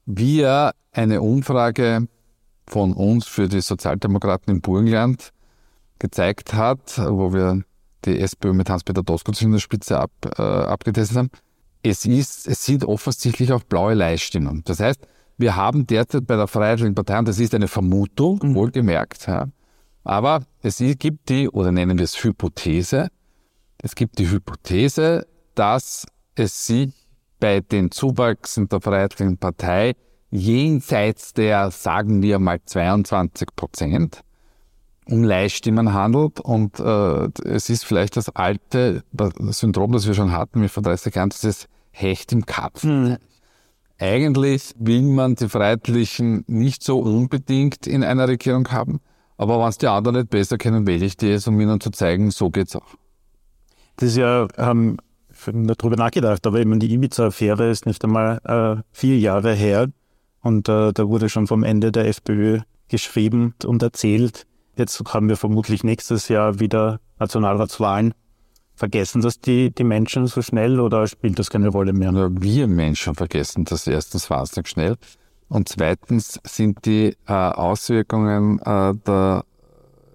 wie 0.05 0.45
eine 0.91 1.21
Umfrage 1.21 2.07
von 2.67 2.93
uns 2.93 3.27
für 3.27 3.47
die 3.47 3.61
Sozialdemokraten 3.61 4.53
im 4.53 4.61
Burgenland 4.61 5.31
gezeigt 5.99 6.53
hat, 6.53 6.97
wo 6.97 7.33
wir 7.33 7.63
die 8.05 8.19
SPÖ 8.19 8.53
mit 8.53 8.69
Hans-Peter 8.69 9.03
Doskozil 9.03 9.47
in 9.47 9.51
der 9.53 9.59
Spitze 9.59 9.99
ab, 9.99 10.11
äh, 10.37 10.41
abgetestet 10.41 11.17
haben. 11.17 11.29
Es, 11.83 12.05
ist, 12.05 12.47
es 12.47 12.65
sind 12.65 12.85
offensichtlich 12.85 13.51
auch 13.51 13.63
blaue 13.63 13.93
Leihstimmen. 13.93 14.61
Das 14.65 14.79
heißt, 14.79 15.01
wir 15.37 15.55
haben 15.55 15.87
derzeit 15.87 16.27
bei 16.27 16.35
der 16.35 16.47
Freiheitlichen 16.47 16.95
Partei, 16.95 17.17
und 17.19 17.27
das 17.27 17.39
ist 17.39 17.55
eine 17.55 17.67
Vermutung, 17.67 18.39
mhm. 18.41 18.55
wohlgemerkt, 18.55 19.27
ja, 19.27 19.47
aber 20.03 20.43
es 20.61 20.77
gibt 20.77 21.29
die, 21.29 21.49
oder 21.49 21.71
nennen 21.71 21.97
wir 21.97 22.05
es 22.05 22.23
Hypothese, 22.23 23.09
es 23.77 23.95
gibt 23.95 24.19
die 24.19 24.29
Hypothese, 24.29 25.27
dass 25.55 26.05
es 26.35 26.65
sich 26.65 26.91
bei 27.39 27.61
den 27.61 27.91
Zuwachs 27.91 28.57
in 28.57 28.67
der 28.67 28.81
Freiheitlichen 28.81 29.37
Partei 29.37 29.93
jenseits 30.29 31.33
der, 31.33 31.71
sagen 31.71 32.21
wir 32.21 32.39
mal, 32.39 32.59
22 32.63 33.47
Prozent 33.55 34.21
um 35.05 35.23
Leihstimmen 35.23 35.93
handelt. 35.93 36.39
Und 36.39 36.79
äh, 36.79 37.29
es 37.45 37.69
ist 37.69 37.85
vielleicht 37.85 38.17
das 38.17 38.29
alte 38.29 39.03
Syndrom, 39.49 39.91
das 39.91 40.07
wir 40.07 40.13
schon 40.13 40.31
hatten 40.31 40.61
mit 40.61 40.71
vor 40.71 40.83
30 40.83 41.15
Jahren, 41.15 41.29
dieses 41.29 41.67
Hecht 41.91 42.31
im 42.31 42.45
Kapfen. 42.45 43.03
Mhm. 43.03 43.17
Eigentlich 43.99 44.73
will 44.79 45.03
man 45.03 45.35
die 45.35 45.47
Freiheitlichen 45.47 46.43
nicht 46.47 46.83
so 46.83 46.99
unbedingt 46.99 47.85
in 47.85 48.03
einer 48.03 48.27
Regierung 48.27 48.67
haben, 48.69 48.99
aber 49.37 49.59
wenn 49.59 49.67
es 49.67 49.77
die 49.77 49.87
anderen 49.87 50.17
nicht 50.17 50.31
besser 50.31 50.57
kennen, 50.57 50.87
wähle 50.87 51.05
ich 51.05 51.17
die 51.17 51.27
jetzt, 51.27 51.47
um 51.47 51.59
ihnen 51.61 51.79
zu 51.79 51.91
zeigen, 51.91 52.31
so 52.31 52.49
geht's 52.49 52.75
auch. 52.75 52.95
Das 53.97 54.09
ist 54.09 54.17
ja, 54.17 54.47
ähm, 54.57 54.97
darüber 55.45 55.97
nachgedacht, 55.97 56.47
aber 56.47 56.59
eben 56.59 56.79
die 56.79 56.91
Ibiza-Affäre 56.91 57.69
ist 57.69 57.85
nicht 57.85 58.03
einmal 58.03 58.39
äh, 58.43 58.81
vier 58.91 59.19
Jahre 59.19 59.53
her 59.53 59.87
und 60.41 60.67
äh, 60.67 60.93
da 60.93 61.07
wurde 61.07 61.29
schon 61.29 61.45
vom 61.45 61.63
Ende 61.63 61.91
der 61.91 62.07
FPÖ 62.07 62.61
geschrieben 62.87 63.53
und 63.65 63.83
erzählt. 63.83 64.47
Jetzt 64.75 65.01
haben 65.13 65.27
wir 65.27 65.37
vermutlich 65.37 65.83
nächstes 65.83 66.27
Jahr 66.27 66.59
wieder 66.59 66.99
Nationalratswahlen. 67.19 68.13
Vergessen 68.73 69.21
das 69.21 69.39
die, 69.39 69.69
die 69.71 69.83
Menschen 69.83 70.27
so 70.27 70.41
schnell 70.41 70.79
oder 70.79 71.05
spielt 71.07 71.37
das 71.37 71.49
keine 71.49 71.67
Rolle 71.67 71.93
mehr? 71.93 72.11
Ja, 72.11 72.29
wir 72.31 72.67
Menschen 72.67 73.15
vergessen 73.15 73.65
das 73.65 73.85
erstens 73.85 74.29
wahnsinnig 74.29 74.69
schnell. 74.69 74.95
Und 75.49 75.67
zweitens 75.67 76.39
sind 76.45 76.85
die 76.85 77.17
äh, 77.27 77.33
Auswirkungen 77.33 78.59
äh, 78.59 78.95
der 79.05 79.43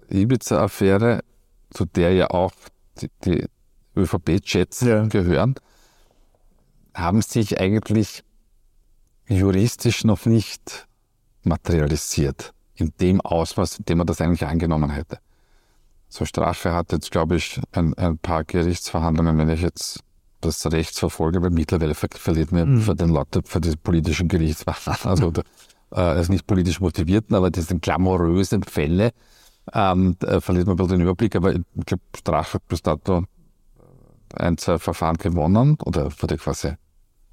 Ibiza-Affäre, 0.09 1.21
zu 1.69 1.85
der 1.85 2.13
ja 2.13 2.31
auch 2.31 2.51
die, 2.99 3.09
die 3.23 3.45
ÖVP-Chats 3.95 4.81
ja. 4.81 5.05
gehören, 5.05 5.55
haben 6.95 7.21
sich 7.21 7.59
eigentlich 7.59 8.23
juristisch 9.27 10.03
noch 10.03 10.25
nicht 10.25 10.87
materialisiert 11.43 12.53
in 12.79 12.93
dem 12.99 13.21
Ausmaß, 13.21 13.79
in 13.79 13.85
dem 13.85 13.97
man 13.99 14.07
das 14.07 14.21
eigentlich 14.21 14.45
angenommen 14.45 14.89
hätte. 14.89 15.19
So 16.09 16.25
Strafe 16.25 16.73
hat 16.73 16.91
jetzt, 16.91 17.11
glaube 17.11 17.35
ich, 17.35 17.59
ein, 17.73 17.93
ein 17.95 18.17
paar 18.17 18.43
Gerichtsverhandlungen, 18.43 19.37
wenn 19.37 19.49
ich 19.49 19.61
jetzt 19.61 20.03
das 20.41 20.71
Recht 20.71 20.97
verfolge, 20.97 21.41
weil 21.41 21.49
mittlerweile 21.49 21.95
ver 21.95 22.09
verliert 22.13 22.51
mir 22.51 22.65
mhm. 22.65 22.81
für 22.81 22.95
den 22.95 23.09
Leute, 23.09 23.41
für 23.43 23.59
die 23.59 23.75
politischen 23.75 24.27
Gerichtsverhandlungen, 24.27 25.43
also, 25.91 26.01
äh, 26.11 26.17
also 26.17 26.31
nicht 26.31 26.47
politisch 26.47 26.79
motivierten, 26.79 27.35
aber 27.35 27.49
diese 27.49 27.77
glamourösen 27.77 28.63
Fälle, 28.63 29.11
ähm, 29.73 30.15
da 30.19 30.39
verliert 30.39 30.67
man 30.67 30.75
ein 30.75 30.77
bisschen 30.77 30.99
den 30.99 31.01
Überblick, 31.01 31.35
aber 31.35 31.53
ich 31.53 31.63
glaube, 31.85 32.03
Strafe 32.15 32.53
hat 32.55 32.67
bis 32.67 32.81
dato 32.81 33.23
ein, 34.33 34.57
zwei 34.57 34.77
Verfahren 34.77 35.17
gewonnen 35.17 35.77
oder 35.83 36.11
wurde 36.21 36.37
quasi 36.37 36.73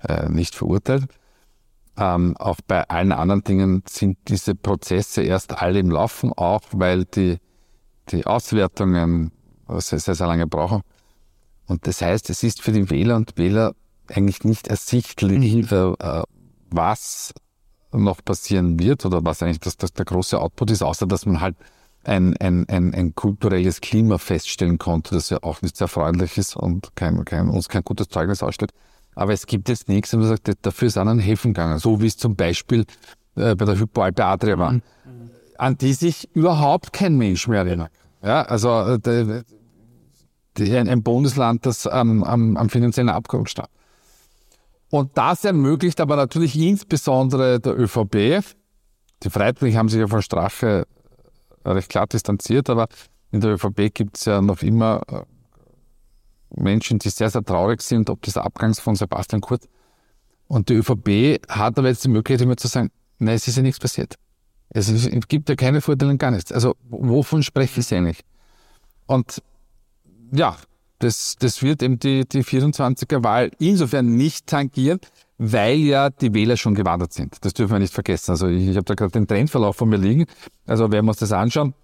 äh, 0.03 0.29
nicht 0.29 0.55
verurteilt. 0.55 1.05
Ähm, 1.97 2.37
auch 2.39 2.59
bei 2.67 2.89
allen 2.89 3.13
anderen 3.13 3.45
Dingen 3.45 3.83
sind 3.89 4.19
diese 4.29 4.55
Prozesse 4.55 5.23
erst 5.23 5.61
alle 5.61 5.79
im 5.79 5.91
Laufen, 5.91 6.33
auch 6.33 6.63
weil 6.73 7.05
die, 7.05 7.39
die 8.11 8.27
Auswertungen 8.27 9.31
sehr, 9.69 10.01
sehr, 10.01 10.15
sehr 10.15 10.27
lange 10.27 10.47
brauchen. 10.47 10.83
Und 11.67 11.87
das 11.87 12.03
heißt, 12.03 12.29
es 12.31 12.43
ist 12.43 12.63
für 12.63 12.73
die 12.73 12.91
Wähler 12.91 13.17
und 13.17 13.39
Wähler 13.39 13.75
eigentlich 14.09 14.45
nicht 14.45 14.69
ersichtlich, 14.69 15.71
mhm. 15.71 15.97
äh, 15.99 16.23
was 16.71 17.33
noch 17.93 18.25
passieren 18.25 18.79
wird 18.79 19.07
oder 19.07 19.25
was 19.25 19.43
eigentlich 19.43 19.61
das, 19.61 19.77
das 19.77 19.93
der 19.93 20.05
große 20.05 20.39
Output 20.39 20.73
ist, 20.73 20.83
außer 20.83 21.07
dass 21.07 21.27
man 21.27 21.41
halt 21.41 21.57
ein, 22.03 22.37
ein, 22.39 22.69
ein, 22.69 22.93
ein 22.93 23.15
kulturelles 23.15 23.81
Klima 23.81 24.19
feststellen 24.19 24.79
konnte, 24.79 25.15
das 25.15 25.31
ja 25.31 25.39
auch 25.43 25.63
nicht 25.63 25.77
sehr 25.77 25.89
freundlich 25.89 26.37
ist 26.37 26.57
und 26.57 26.95
kein, 26.97 27.25
kein, 27.25 27.49
uns 27.49 27.69
kein 27.69 27.83
gutes 27.83 28.09
Zeugnis 28.09 28.43
ausstellt. 28.43 28.73
Aber 29.15 29.33
es 29.33 29.47
gibt 29.47 29.69
jetzt 29.69 29.89
nichts, 29.89 30.13
wo 30.13 30.19
man 30.19 30.29
sagt, 30.29 30.51
dafür 30.63 30.89
ist 30.89 30.99
anderen 30.99 31.19
helfen 31.19 31.55
gegangen. 31.55 31.79
So 31.79 32.01
wie 32.01 32.07
es 32.07 32.17
zum 32.17 32.37
Beispiel 32.37 32.85
äh, 33.37 33.55
bei 33.55 33.65
der 33.65 33.79
Hypoalpe 33.79 34.25
Adria 34.25 34.59
war, 34.59 34.73
mhm. 34.73 34.83
an 35.59 35.77
die 35.79 35.93
sich 35.93 36.29
überhaupt 36.35 36.93
kein 36.93 37.17
Mensch 37.17 37.49
mehr 37.49 37.61
erinnert. 37.61 37.91
Ja, 38.23 38.43
also 38.43 38.81
äh, 38.81 39.43
die, 40.57 40.77
ein, 40.77 41.03
Bundesland, 41.03 41.67
das 41.67 41.87
am, 41.87 42.23
am, 42.25 42.57
am 42.57 42.69
finanziellen 42.71 43.11
Abgrund 43.11 43.51
stand. 43.51 43.69
Und 44.91 45.11
das 45.19 45.45
ermöglicht 45.45 46.01
aber 46.01 46.17
natürlich 46.17 46.57
insbesondere 46.57 47.59
der 47.59 47.79
ÖVP, 47.79 48.45
die 49.23 49.31
Freiheitlichen 49.31 49.79
haben 49.79 49.89
sich 49.89 49.99
ja 49.99 50.07
von 50.07 50.23
Strache 50.23 50.87
recht 51.65 51.89
klar 51.89 52.07
distanziert, 52.07 52.71
aber 52.71 52.87
in 53.33 53.41
der 53.41 53.55
ÖVP 53.55 53.93
gibt 53.93 54.19
es 54.19 54.27
ja 54.27 54.41
noch 54.41 54.63
immer 54.63 55.01
äh, 55.09 55.23
Menschen, 56.57 56.99
die 56.99 57.11
sehr, 57.11 57.31
sehr 57.31 57.45
traurig 57.45 57.83
sind, 57.83 58.11
ob 58.11 58.23
dieser 58.23 58.45
Abgangs 58.45 58.81
von 58.81 58.95
Sebastian 58.95 59.41
Kurz. 59.41 59.69
Und 60.47 60.69
die 60.69 60.75
ÖVP 60.75 61.41
hat 61.49 61.79
aber 61.79 61.89
jetzt 61.89 62.05
die 62.05 62.09
Möglichkeit, 62.09 62.43
immer 62.43 62.57
zu 62.57 62.69
sagen, 62.69 62.91
nein, 63.19 63.35
es 63.35 63.49
ist 63.49 63.57
ja 63.57 63.63
nichts 63.63 63.81
passiert. 63.81 64.17
Es, 64.71 65.09
gibt 65.29 65.49
ja 65.49 65.57
keine 65.57 65.81
Vorteile 65.81 66.11
und 66.11 66.19
gar 66.19 66.31
nichts. 66.31 66.53
Also 66.53 66.75
wovon 66.89 67.43
spreche 67.43 67.81
ich 67.81 67.95
eigentlich? 67.95 68.21
Und 69.07 69.43
ja, 70.33 70.57
das, 70.99 71.37
das 71.39 71.63
wird 71.63 71.83
eben 71.83 71.99
die, 71.99 72.27
die 72.27 72.43
24er 72.43 73.23
Wahl 73.23 73.51
insofern 73.59 74.17
nicht 74.17 74.47
tangieren, 74.47 75.01
weil 75.39 75.79
ja 75.79 76.11
die 76.11 76.33
Wähler 76.35 76.57
schon 76.57 76.75
gewandert 76.75 77.13
sind. 77.13 77.37
Das 77.45 77.55
dürfen 77.55 77.73
wir 77.73 77.79
nicht 77.79 77.93
vergessen. 77.93 78.33
Also 78.33 78.49
ich, 78.49 78.69
ich 78.69 78.77
habe 78.77 78.85
da 78.85 78.95
gerade 78.95 79.13
den 79.13 79.27
Trendverlauf 79.27 79.77
von 79.77 79.89
mir 79.89 79.99
liegen. 79.99 80.27
Also 80.67 80.91
wenn 80.91 81.05
wir 81.05 81.11
uns 81.11 81.19
das 81.19 81.33
anschauen, 81.33 81.75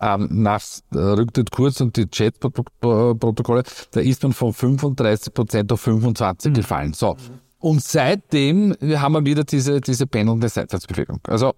ähm, 0.00 0.28
nach 0.30 0.62
äh, 0.92 0.98
Rücktritt 0.98 1.50
kurz 1.50 1.80
und 1.80 1.96
die 1.96 2.08
Chat-Protokolle, 2.08 3.62
da 3.92 4.00
ist 4.00 4.22
man 4.22 4.32
von 4.32 4.52
35 4.52 5.34
Prozent 5.34 5.72
auf 5.72 5.80
25 5.80 6.50
mhm. 6.50 6.54
gefallen. 6.54 6.92
So. 6.92 7.16
Und 7.58 7.82
seitdem 7.82 8.76
haben 8.82 9.12
wir 9.12 9.24
wieder 9.24 9.44
diese, 9.44 9.80
diese 9.80 10.06
pendelnde 10.06 10.48
Seitwärtsbewegung. 10.48 11.20
Also, 11.26 11.54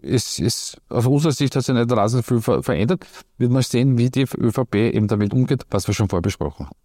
es 0.00 0.38
ist, 0.38 0.80
aus 0.88 1.06
unserer 1.06 1.32
Sicht 1.32 1.56
hat 1.56 1.64
sich 1.64 1.74
nicht 1.74 1.90
rasend 1.90 2.24
viel 2.24 2.40
ver 2.40 2.62
verändert. 2.62 3.06
Wird 3.38 3.50
man 3.50 3.62
sehen, 3.62 3.98
wie 3.98 4.10
die 4.10 4.22
ÖVP 4.22 4.74
eben 4.74 5.08
damit 5.08 5.32
umgeht, 5.32 5.64
was 5.70 5.86
wir 5.86 5.94
schon 5.94 6.08
vorher 6.08 6.22
besprochen 6.22 6.66
haben. 6.66 6.76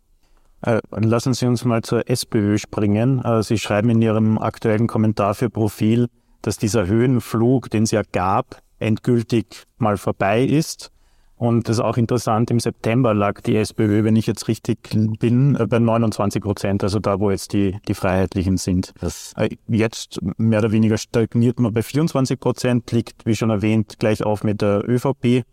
Äh, 0.61 1.05
lassen 1.05 1.33
Sie 1.33 1.45
uns 1.45 1.63
mal 1.63 1.81
zur 1.81 2.09
SPÖ 2.09 2.57
springen. 2.57 3.23
Äh, 3.23 3.43
Sie 3.43 3.57
schreiben 3.57 3.89
in 3.89 4.01
Ihrem 4.01 4.37
aktuellen 4.37 4.87
Kommentar 4.87 5.35
für 5.35 5.49
Profil, 5.49 6.07
dass 6.41 6.57
dieser 6.57 6.87
Höhenflug, 6.87 7.69
den 7.69 7.83
es 7.83 7.91
ja 7.91 8.01
gab, 8.11 8.61
endgültig 8.79 9.65
mal 9.77 9.97
vorbei 9.97 10.43
ist. 10.43 10.91
Und 11.39 11.69
das 11.69 11.77
ist 11.77 11.83
auch 11.83 11.95
interessant, 11.95 12.51
im 12.51 12.59
September 12.59 13.13
lag 13.13 13.39
die 13.39 13.55
SPÖ, 13.55 14.03
wenn 14.03 14.17
ich 14.17 14.27
jetzt 14.27 14.49
richtig 14.49 14.89
bin, 15.19 15.55
äh, 15.55 15.67
bei 15.67 15.79
29 15.79 16.41
Prozent, 16.43 16.83
also 16.83 16.99
da, 16.99 17.21
wo 17.21 17.31
jetzt 17.31 17.53
die, 17.53 17.77
die 17.87 17.93
Freiheitlichen 17.93 18.57
sind. 18.57 18.93
Das 18.99 19.33
äh, 19.37 19.55
jetzt 19.69 20.19
mehr 20.37 20.59
oder 20.59 20.73
weniger 20.73 20.97
stagniert 20.97 21.57
man 21.61 21.73
bei 21.73 21.81
24 21.81 22.41
Prozent, 22.41 22.91
liegt, 22.91 23.25
wie 23.25 23.37
schon 23.37 23.51
erwähnt, 23.51 23.99
gleich 23.99 24.21
auf 24.21 24.43
mit 24.43 24.61
der 24.61 24.83
ÖVP. 24.85 25.45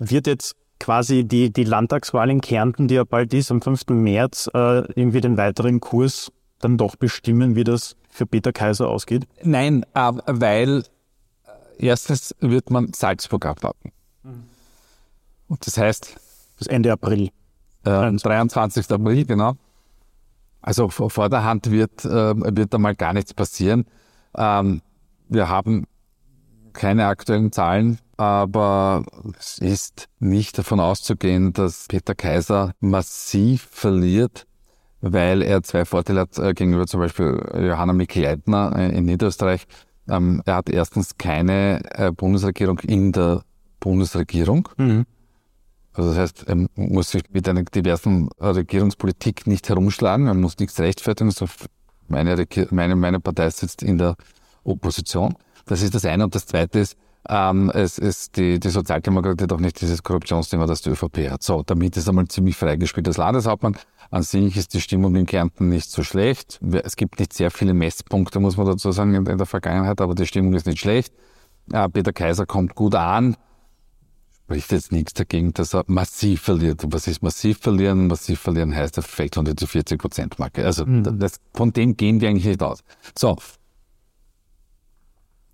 Wird 0.00 0.26
jetzt 0.26 0.56
quasi 0.80 1.22
die, 1.22 1.52
die 1.52 1.64
Landtagswahl 1.64 2.28
in 2.28 2.40
Kärnten, 2.40 2.88
die 2.88 2.96
ja 2.96 3.04
bald 3.04 3.32
ist, 3.34 3.52
am 3.52 3.62
5. 3.62 3.90
März, 3.90 4.50
äh, 4.52 4.78
irgendwie 4.94 5.20
den 5.20 5.36
weiteren 5.36 5.78
Kurs 5.78 6.32
dann 6.58 6.76
doch 6.76 6.96
bestimmen, 6.96 7.54
wie 7.54 7.62
das 7.62 7.96
für 8.08 8.26
Peter 8.26 8.52
Kaiser 8.52 8.88
ausgeht? 8.88 9.26
Nein, 9.42 9.86
weil 9.94 10.84
erstens 11.78 12.34
wird 12.40 12.70
man 12.70 12.92
Salzburg 12.92 13.46
abwarten. 13.46 13.92
Mhm. 14.22 14.44
Und 15.48 15.66
das 15.66 15.76
heißt. 15.76 16.16
Bis 16.58 16.66
Ende 16.68 16.92
April. 16.92 17.30
Äh, 17.84 18.12
23. 18.12 18.90
April, 18.90 19.24
genau. 19.24 19.56
Also 20.62 20.88
vor, 20.88 21.10
vor 21.10 21.28
der 21.28 21.44
Hand 21.44 21.70
wird, 21.70 22.04
äh, 22.04 22.34
wird 22.34 22.72
da 22.72 22.78
mal 22.78 22.94
gar 22.94 23.12
nichts 23.12 23.34
passieren. 23.34 23.84
Ähm, 24.36 24.80
wir 25.28 25.48
haben 25.48 25.86
keine 26.72 27.06
aktuellen 27.06 27.52
Zahlen, 27.52 27.98
aber 28.16 29.04
es 29.38 29.58
ist 29.58 30.08
nicht 30.18 30.56
davon 30.56 30.80
auszugehen, 30.80 31.52
dass 31.52 31.86
Peter 31.88 32.14
Kaiser 32.14 32.72
massiv 32.80 33.68
verliert, 33.70 34.46
weil 35.00 35.42
er 35.42 35.62
zwei 35.62 35.84
Vorteile 35.84 36.20
hat 36.20 36.38
äh, 36.38 36.54
gegenüber 36.54 36.86
zum 36.86 37.00
Beispiel 37.00 37.40
Johanna 37.54 37.92
Mikl-Leitner 37.92 38.72
äh, 38.76 38.96
in 38.96 39.04
Niederösterreich. 39.04 39.66
Ähm, 40.08 40.42
er 40.44 40.56
hat 40.56 40.68
erstens 40.68 41.16
keine 41.16 41.80
äh, 41.92 42.12
Bundesregierung 42.12 42.78
in 42.80 43.12
der 43.12 43.42
Bundesregierung. 43.80 44.68
Mhm. 44.76 45.06
Also 45.92 46.10
das 46.10 46.18
heißt, 46.18 46.44
er 46.48 46.66
muss 46.74 47.10
sich 47.10 47.22
mit 47.30 47.48
einer 47.48 47.62
diversen 47.62 48.28
Regierungspolitik 48.40 49.46
nicht 49.46 49.68
herumschlagen, 49.68 50.26
er 50.26 50.34
muss 50.34 50.58
nichts 50.58 50.80
rechtfertigen. 50.80 51.28
Also 51.30 51.46
meine, 52.08 52.46
meine, 52.70 52.96
meine 52.96 53.20
Partei 53.20 53.48
sitzt 53.50 53.82
in 53.82 53.98
der 53.98 54.16
Opposition. 54.64 55.36
Das 55.66 55.82
ist 55.82 55.94
das 55.94 56.04
eine. 56.04 56.24
Und 56.24 56.34
das 56.34 56.46
zweite 56.46 56.80
ist, 56.80 56.96
ähm, 57.28 57.70
es 57.74 57.98
ist 57.98 58.36
die, 58.36 58.58
die 58.60 58.68
Sozialdemokratie 58.68 59.46
auch 59.50 59.60
nicht 59.60 59.80
dieses 59.80 60.02
Korruptionsthema, 60.02 60.66
das 60.66 60.82
die 60.82 60.90
ÖVP 60.90 61.30
hat. 61.30 61.42
So, 61.42 61.62
damit 61.64 61.96
ist 61.96 62.08
einmal 62.08 62.28
ziemlich 62.28 62.56
freigespielt 62.56 63.06
als 63.08 63.16
Landeshauptmann. 63.16 63.76
An 64.10 64.22
sich 64.22 64.56
ist 64.56 64.74
die 64.74 64.80
Stimmung 64.80 65.14
in 65.16 65.26
Kärnten 65.26 65.68
nicht 65.68 65.90
so 65.90 66.02
schlecht. 66.02 66.60
Es 66.84 66.96
gibt 66.96 67.18
nicht 67.18 67.32
sehr 67.32 67.50
viele 67.50 67.74
Messpunkte, 67.74 68.40
muss 68.40 68.56
man 68.56 68.66
dazu 68.66 68.92
sagen, 68.92 69.14
in, 69.14 69.26
in 69.26 69.38
der 69.38 69.46
Vergangenheit, 69.46 70.00
aber 70.00 70.14
die 70.14 70.26
Stimmung 70.26 70.54
ist 70.54 70.66
nicht 70.66 70.78
schlecht. 70.80 71.12
Äh, 71.72 71.88
Peter 71.88 72.12
Kaiser 72.12 72.44
kommt 72.46 72.74
gut 72.74 72.94
an. 72.94 73.36
spricht 74.44 74.70
jetzt 74.72 74.92
nichts 74.92 75.14
dagegen, 75.14 75.54
dass 75.54 75.74
er 75.74 75.84
massiv 75.86 76.42
verliert. 76.42 76.84
Und 76.84 76.92
was 76.92 77.06
ist 77.06 77.22
massiv 77.22 77.58
verlieren? 77.58 78.06
Massiv 78.08 78.40
verlieren 78.40 78.74
heißt, 78.74 78.98
er 78.98 79.02
fällt 79.02 79.38
unter 79.38 79.54
die 79.54 79.66
40-Prozent-Marke. 79.66 80.64
Also 80.66 80.84
Mhm. 80.84 81.18
das, 81.18 81.40
von 81.54 81.72
dem 81.72 81.96
gehen 81.96 82.20
wir 82.20 82.28
eigentlich 82.28 82.44
nicht 82.44 82.62
aus. 82.62 82.80
So, 83.18 83.36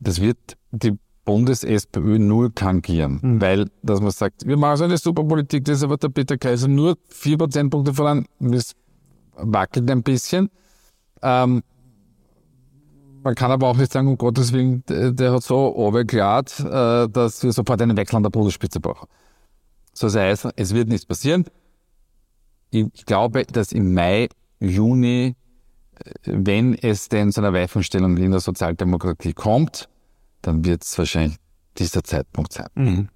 das 0.00 0.20
wird 0.20 0.38
die 0.72 0.98
Bundes-SPÖ 1.30 2.18
null 2.18 2.50
tangieren, 2.52 3.40
weil, 3.40 3.70
dass 3.84 4.00
man 4.00 4.10
sagt, 4.10 4.48
wir 4.48 4.56
machen 4.56 4.78
so 4.78 4.84
eine 4.84 4.98
super 4.98 5.22
Politik, 5.22 5.64
das 5.64 5.76
ist 5.76 5.84
aber 5.84 5.96
der 5.96 6.08
Peter 6.08 6.36
Kaiser 6.36 6.66
nur 6.66 6.96
vier 7.06 7.38
Prozentpunkte 7.38 7.94
voran, 7.94 8.26
das 8.40 8.72
wackelt 9.36 9.88
ein 9.88 10.02
bisschen. 10.02 10.50
Ähm, 11.22 11.62
man 13.22 13.34
kann 13.36 13.52
aber 13.52 13.68
auch 13.68 13.76
nicht 13.76 13.92
sagen, 13.92 14.08
um 14.08 14.18
Gottes 14.18 14.52
Willen, 14.52 14.82
der, 14.88 15.12
der 15.12 15.32
hat 15.32 15.44
so 15.44 15.68
runtergeladen, 15.68 16.66
äh, 16.66 17.08
dass 17.08 17.44
wir 17.44 17.52
sofort 17.52 17.80
einen 17.80 17.96
Wechsel 17.96 18.16
an 18.16 18.24
der 18.24 18.30
Bundesspitze 18.30 18.80
brauchen. 18.80 19.06
So 19.92 20.08
sei 20.08 20.30
es, 20.30 20.48
es 20.56 20.74
wird 20.74 20.88
nichts 20.88 21.06
passieren. 21.06 21.44
Ich 22.72 23.06
glaube, 23.06 23.44
dass 23.44 23.70
im 23.70 23.94
Mai, 23.94 24.30
Juni, 24.58 25.36
äh, 25.94 26.10
wenn 26.24 26.74
es 26.74 27.08
denn 27.08 27.30
zu 27.30 27.40
einer 27.40 27.52
Weichenstellung 27.52 28.16
in 28.16 28.32
der 28.32 28.40
Sozialdemokratie 28.40 29.32
kommt, 29.32 29.88
dann 30.42 30.64
wird 30.64 30.84
es 30.84 30.96
wahrscheinlich 30.98 31.36
dieser 31.78 32.02
Zeitpunkt 32.02 32.52
sein. 32.52 33.08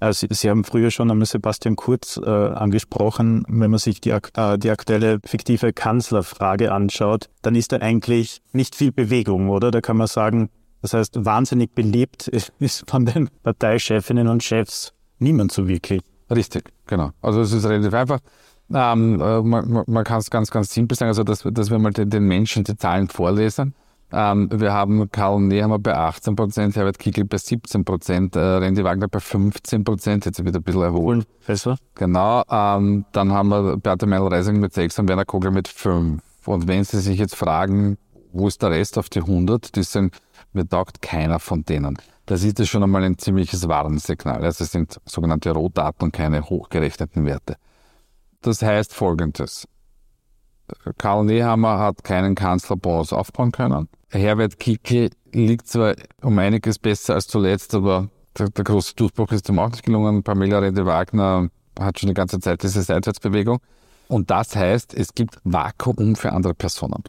Äh, 0.00 0.12
Sie, 0.12 0.28
Sie 0.30 0.50
haben 0.50 0.64
früher 0.64 0.90
schon 0.90 1.10
einmal 1.10 1.26
Sebastian 1.26 1.76
Kurz 1.76 2.20
äh, 2.22 2.28
angesprochen. 2.28 3.44
Wenn 3.48 3.70
man 3.70 3.78
sich 3.78 4.00
die, 4.00 4.10
äh, 4.10 4.58
die 4.58 4.70
aktuelle 4.70 5.20
fiktive 5.24 5.72
Kanzlerfrage 5.72 6.72
anschaut, 6.72 7.28
dann 7.42 7.54
ist 7.54 7.72
da 7.72 7.78
eigentlich 7.78 8.42
nicht 8.52 8.74
viel 8.74 8.92
Bewegung, 8.92 9.48
oder? 9.48 9.70
Da 9.70 9.80
kann 9.80 9.96
man 9.96 10.06
sagen, 10.06 10.50
das 10.82 10.92
heißt, 10.92 11.24
wahnsinnig 11.24 11.74
beliebt 11.74 12.28
ist 12.58 12.84
von 12.88 13.06
den 13.06 13.30
Parteichefinnen 13.42 14.28
und 14.28 14.42
Chefs 14.42 14.92
niemand 15.18 15.52
so 15.52 15.66
wirklich. 15.66 16.02
Richtig, 16.30 16.70
genau. 16.86 17.10
Also 17.22 17.40
es 17.40 17.52
ist 17.52 17.64
relativ 17.64 17.94
einfach. 17.94 18.20
Ähm, 18.72 19.20
äh, 19.20 19.42
man 19.42 19.70
man, 19.70 19.84
man 19.86 20.04
kann 20.04 20.18
es 20.18 20.28
ganz, 20.28 20.50
ganz 20.50 20.72
simpel 20.74 20.96
sagen, 20.96 21.08
also 21.08 21.22
dass, 21.22 21.42
dass 21.42 21.70
wir 21.70 21.78
mal 21.78 21.92
den, 21.92 22.10
den 22.10 22.24
Menschen 22.24 22.64
die 22.64 22.76
Zahlen 22.76 23.08
vorlesen. 23.08 23.74
Ähm, 24.12 24.48
wir 24.52 24.72
haben 24.72 25.10
Karl 25.10 25.40
Nehammer 25.40 25.78
bei 25.78 25.94
18 25.94 26.36
Prozent, 26.36 26.76
Herbert 26.76 26.98
Kickl 26.98 27.24
bei 27.24 27.38
17 27.38 27.84
Prozent, 27.84 28.36
äh, 28.36 28.40
Randy 28.40 28.84
Wagner 28.84 29.08
bei 29.08 29.18
15 29.18 29.82
Prozent, 29.82 30.24
jetzt 30.26 30.44
wieder 30.44 30.60
ein 30.60 30.62
bisschen 30.62 30.82
erholt. 30.82 31.26
Besser? 31.46 31.76
Genau, 31.94 32.42
ähm, 32.48 33.04
dann 33.12 33.32
haben 33.32 33.48
wir 33.48 33.76
Beate 33.76 34.06
Meindl-Reising 34.06 34.60
mit 34.60 34.72
6 34.72 35.00
und 35.00 35.08
Werner 35.08 35.24
Kogler 35.24 35.50
mit 35.50 35.66
5. 35.66 36.22
Und 36.46 36.68
wenn 36.68 36.84
Sie 36.84 37.00
sich 37.00 37.18
jetzt 37.18 37.34
fragen, 37.34 37.98
wo 38.32 38.46
ist 38.46 38.62
der 38.62 38.70
Rest 38.70 38.98
auf 38.98 39.08
die 39.08 39.20
100, 39.20 39.74
die 39.74 39.82
sind, 39.82 40.14
mir 40.52 40.68
taugt 40.68 41.02
keiner 41.02 41.40
von 41.40 41.64
denen. 41.64 41.98
Das 42.26 42.42
ist 42.42 42.58
ja 42.58 42.64
schon 42.64 42.82
einmal 42.82 43.04
ein 43.04 43.18
ziemliches 43.18 43.66
Warnsignal. 43.68 44.44
Also 44.44 44.64
es 44.64 44.72
sind 44.72 45.00
sogenannte 45.04 45.50
Rohdaten 45.50 46.04
und 46.04 46.12
keine 46.12 46.42
hochgerechneten 46.42 47.24
Werte. 47.24 47.56
Das 48.42 48.62
heißt 48.62 48.92
folgendes. 48.94 49.66
Karl 50.98 51.24
Nehammer 51.24 51.78
hat 51.78 52.04
keinen 52.04 52.34
Kanzlerbonus 52.34 53.12
aufbauen 53.12 53.52
können. 53.52 53.88
Herbert 54.10 54.58
Kickl 54.58 55.10
liegt 55.32 55.68
zwar 55.68 55.94
um 56.22 56.38
einiges 56.38 56.78
besser 56.78 57.14
als 57.14 57.26
zuletzt, 57.26 57.74
aber 57.74 58.08
der, 58.38 58.50
der 58.50 58.64
große 58.64 58.94
Durchbruch 58.94 59.32
ist 59.32 59.48
ihm 59.48 59.58
auch 59.58 59.70
nicht 59.70 59.84
gelungen. 59.84 60.22
Pamela 60.22 60.58
Rede-Wagner 60.58 61.48
hat 61.78 61.98
schon 61.98 62.08
die 62.08 62.14
ganze 62.14 62.40
Zeit 62.40 62.62
diese 62.62 62.82
Seitwärtsbewegung. 62.82 63.58
Und 64.08 64.30
das 64.30 64.54
heißt, 64.54 64.94
es 64.94 65.14
gibt 65.14 65.38
Vakuum 65.44 66.16
für 66.16 66.32
andere 66.32 66.54
Personen. 66.54 67.02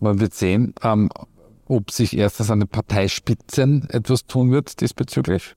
Man 0.00 0.20
wird 0.20 0.34
sehen, 0.34 0.74
ähm, 0.82 1.10
ob 1.66 1.90
sich 1.90 2.16
erstens 2.16 2.50
an 2.50 2.60
den 2.60 2.68
Parteispitzen 2.68 3.88
etwas 3.90 4.26
tun 4.26 4.50
wird 4.50 4.80
diesbezüglich. 4.80 5.54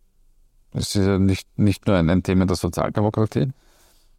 Das 0.73 0.95
ist 0.95 1.05
ja 1.05 1.19
nicht, 1.19 1.47
nicht 1.57 1.87
nur 1.87 1.95
ein, 1.95 2.09
ein 2.09 2.23
Thema 2.23 2.45
der 2.45 2.55
Sozialdemokratie. 2.55 3.51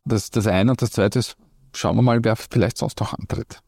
Das 0.04 0.30
das 0.30 0.46
eine 0.46 0.72
und 0.72 0.82
das 0.82 0.90
zweite 0.90 1.18
ist, 1.18 1.36
schauen 1.74 1.96
wir 1.96 2.02
mal, 2.02 2.22
wer 2.22 2.36
vielleicht 2.36 2.78
sonst 2.78 3.00
noch 3.00 3.14
antritt. 3.14 3.60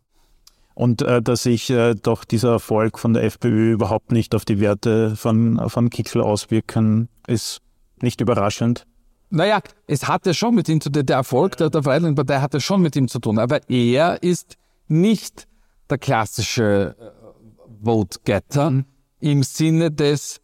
Und 0.75 1.03
äh, 1.03 1.23
dass 1.23 1.45
sich 1.45 1.71
äh, 1.71 1.95
doch 1.95 2.25
dieser 2.25 2.53
Erfolg 2.53 2.99
von 2.99 3.15
der 3.15 3.25
FPÖ 3.25 3.73
überhaupt 3.73 4.11
nicht 4.11 4.35
auf 4.35 4.45
die 4.45 4.61
Werte 4.61 5.15
von, 5.15 5.69
von 5.69 5.89
Kickl 5.89 6.21
auswirken, 6.21 7.09
ist 7.27 7.61
nicht 8.01 8.21
überraschend. 8.21 8.87
Naja, 9.31 9.61
es 9.87 10.09
hatte 10.09 10.35
schon 10.35 10.55
mit 10.55 10.69
ihm 10.69 10.81
zu 10.81 10.91
tun, 10.91 11.07
der 11.07 11.17
Erfolg 11.17 11.57
der, 11.57 11.71
der 11.71 11.83
Freiheitlichen 11.83 12.17
Partei 12.17 12.41
hatte 12.41 12.61
schon 12.61 12.83
mit 12.83 12.97
ihm 12.97 13.09
zu 13.09 13.21
tun, 13.21 13.39
aber 13.39 13.69
er 13.69 14.23
ist 14.23 14.57
nicht 14.89 15.47
der 15.91 15.99
klassische 15.99 16.97
äh, 16.99 17.85
Vote-Getter 17.85 18.85
im 19.21 19.43
Sinne 19.43 19.91
des 19.91 20.41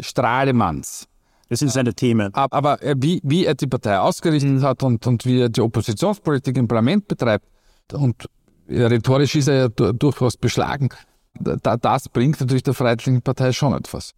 Strahlemanns. 0.00 1.07
Das 1.48 1.60
sind 1.60 1.70
seine 1.70 1.94
Themen. 1.94 2.32
Ab- 2.34 2.52
Aber 2.54 2.82
er- 2.82 2.96
wie, 2.98 3.20
wie 3.24 3.46
er 3.46 3.54
die 3.54 3.66
Partei 3.66 3.98
ausgerichtet 3.98 4.62
hat 4.62 4.82
und, 4.82 5.06
und 5.06 5.24
wie 5.24 5.40
er 5.40 5.48
die 5.48 5.60
Oppositionspolitik 5.62 6.56
im 6.56 6.68
Parlament 6.68 7.08
betreibt 7.08 7.46
und 7.92 8.26
rhetorisch 8.68 9.34
ist 9.34 9.48
er 9.48 9.54
ja 9.54 9.68
du- 9.68 9.92
durchaus 9.92 10.36
beschlagen, 10.36 10.90
da, 11.40 11.76
das 11.76 12.08
bringt 12.08 12.40
natürlich 12.40 12.64
der 12.64 12.74
Freiheitlichen 12.74 13.22
Partei 13.22 13.52
schon 13.52 13.72
etwas. 13.72 14.12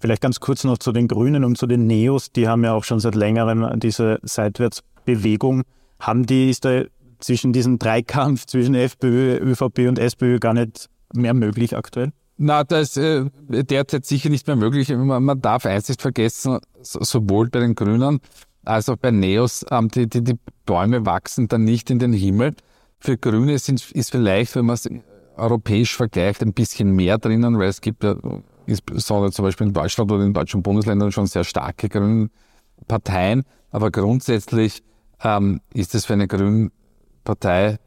Vielleicht 0.00 0.22
ganz 0.22 0.40
kurz 0.40 0.64
noch 0.64 0.78
zu 0.78 0.92
den 0.92 1.08
Grünen 1.08 1.44
und 1.44 1.56
zu 1.56 1.66
den 1.66 1.86
Neos. 1.86 2.32
Die 2.32 2.48
haben 2.48 2.64
ja 2.64 2.72
auch 2.72 2.84
schon 2.84 3.00
seit 3.00 3.14
längerem 3.14 3.78
diese 3.80 4.18
Seitwärtsbewegung. 4.22 5.62
Haben 6.00 6.26
die, 6.26 6.50
ist 6.50 6.64
da 6.64 6.82
zwischen 7.20 7.52
diesem 7.52 7.78
Dreikampf 7.78 8.46
zwischen 8.46 8.74
FPÖ, 8.74 9.36
ÖVP 9.38 9.88
und 9.88 9.98
SPÖ 9.98 10.38
gar 10.40 10.52
nicht 10.54 10.88
mehr 11.14 11.32
möglich 11.34 11.76
aktuell? 11.76 12.12
Na, 12.36 12.64
das 12.64 12.96
ist 12.96 12.98
äh, 12.98 13.64
derzeit 13.64 14.04
sicher 14.04 14.28
nicht 14.28 14.46
mehr 14.46 14.56
möglich. 14.56 14.88
Man, 14.88 15.22
man 15.22 15.40
darf 15.40 15.66
eins 15.66 15.88
nicht 15.88 16.02
vergessen, 16.02 16.58
so, 16.82 17.02
sowohl 17.02 17.48
bei 17.48 17.60
den 17.60 17.74
Grünen 17.74 18.20
als 18.64 18.88
auch 18.88 18.96
bei 18.96 19.10
Neos, 19.10 19.64
ähm, 19.70 19.88
die, 19.88 20.08
die, 20.08 20.22
die 20.22 20.38
Bäume 20.66 21.06
wachsen 21.06 21.48
dann 21.48 21.64
nicht 21.64 21.90
in 21.90 21.98
den 21.98 22.12
Himmel. 22.12 22.54
Für 22.98 23.16
Grüne 23.18 23.58
sind, 23.58 23.90
ist 23.92 24.10
vielleicht, 24.10 24.56
wenn 24.56 24.64
man 24.64 24.74
es 24.74 24.88
europäisch 25.36 25.96
vergleicht, 25.96 26.42
ein 26.42 26.54
bisschen 26.54 26.92
mehr 26.92 27.18
drinnen, 27.18 27.58
weil 27.58 27.68
es 27.68 27.80
gibt 27.80 28.02
ja, 28.04 28.16
insbesondere 28.66 29.32
zum 29.32 29.44
Beispiel 29.44 29.66
in 29.66 29.72
Deutschland 29.72 30.10
oder 30.10 30.24
in 30.24 30.32
deutschen 30.32 30.62
Bundesländern 30.62 31.12
schon 31.12 31.26
sehr 31.26 31.44
starke 31.44 31.88
grüne 31.88 32.30
Parteien. 32.88 33.44
Aber 33.70 33.90
grundsätzlich 33.90 34.82
ähm, 35.22 35.60
ist 35.74 35.94
es 35.94 36.06
für 36.06 36.14
eine 36.14 36.28
grüne 36.28 36.70
Partei 37.24 37.78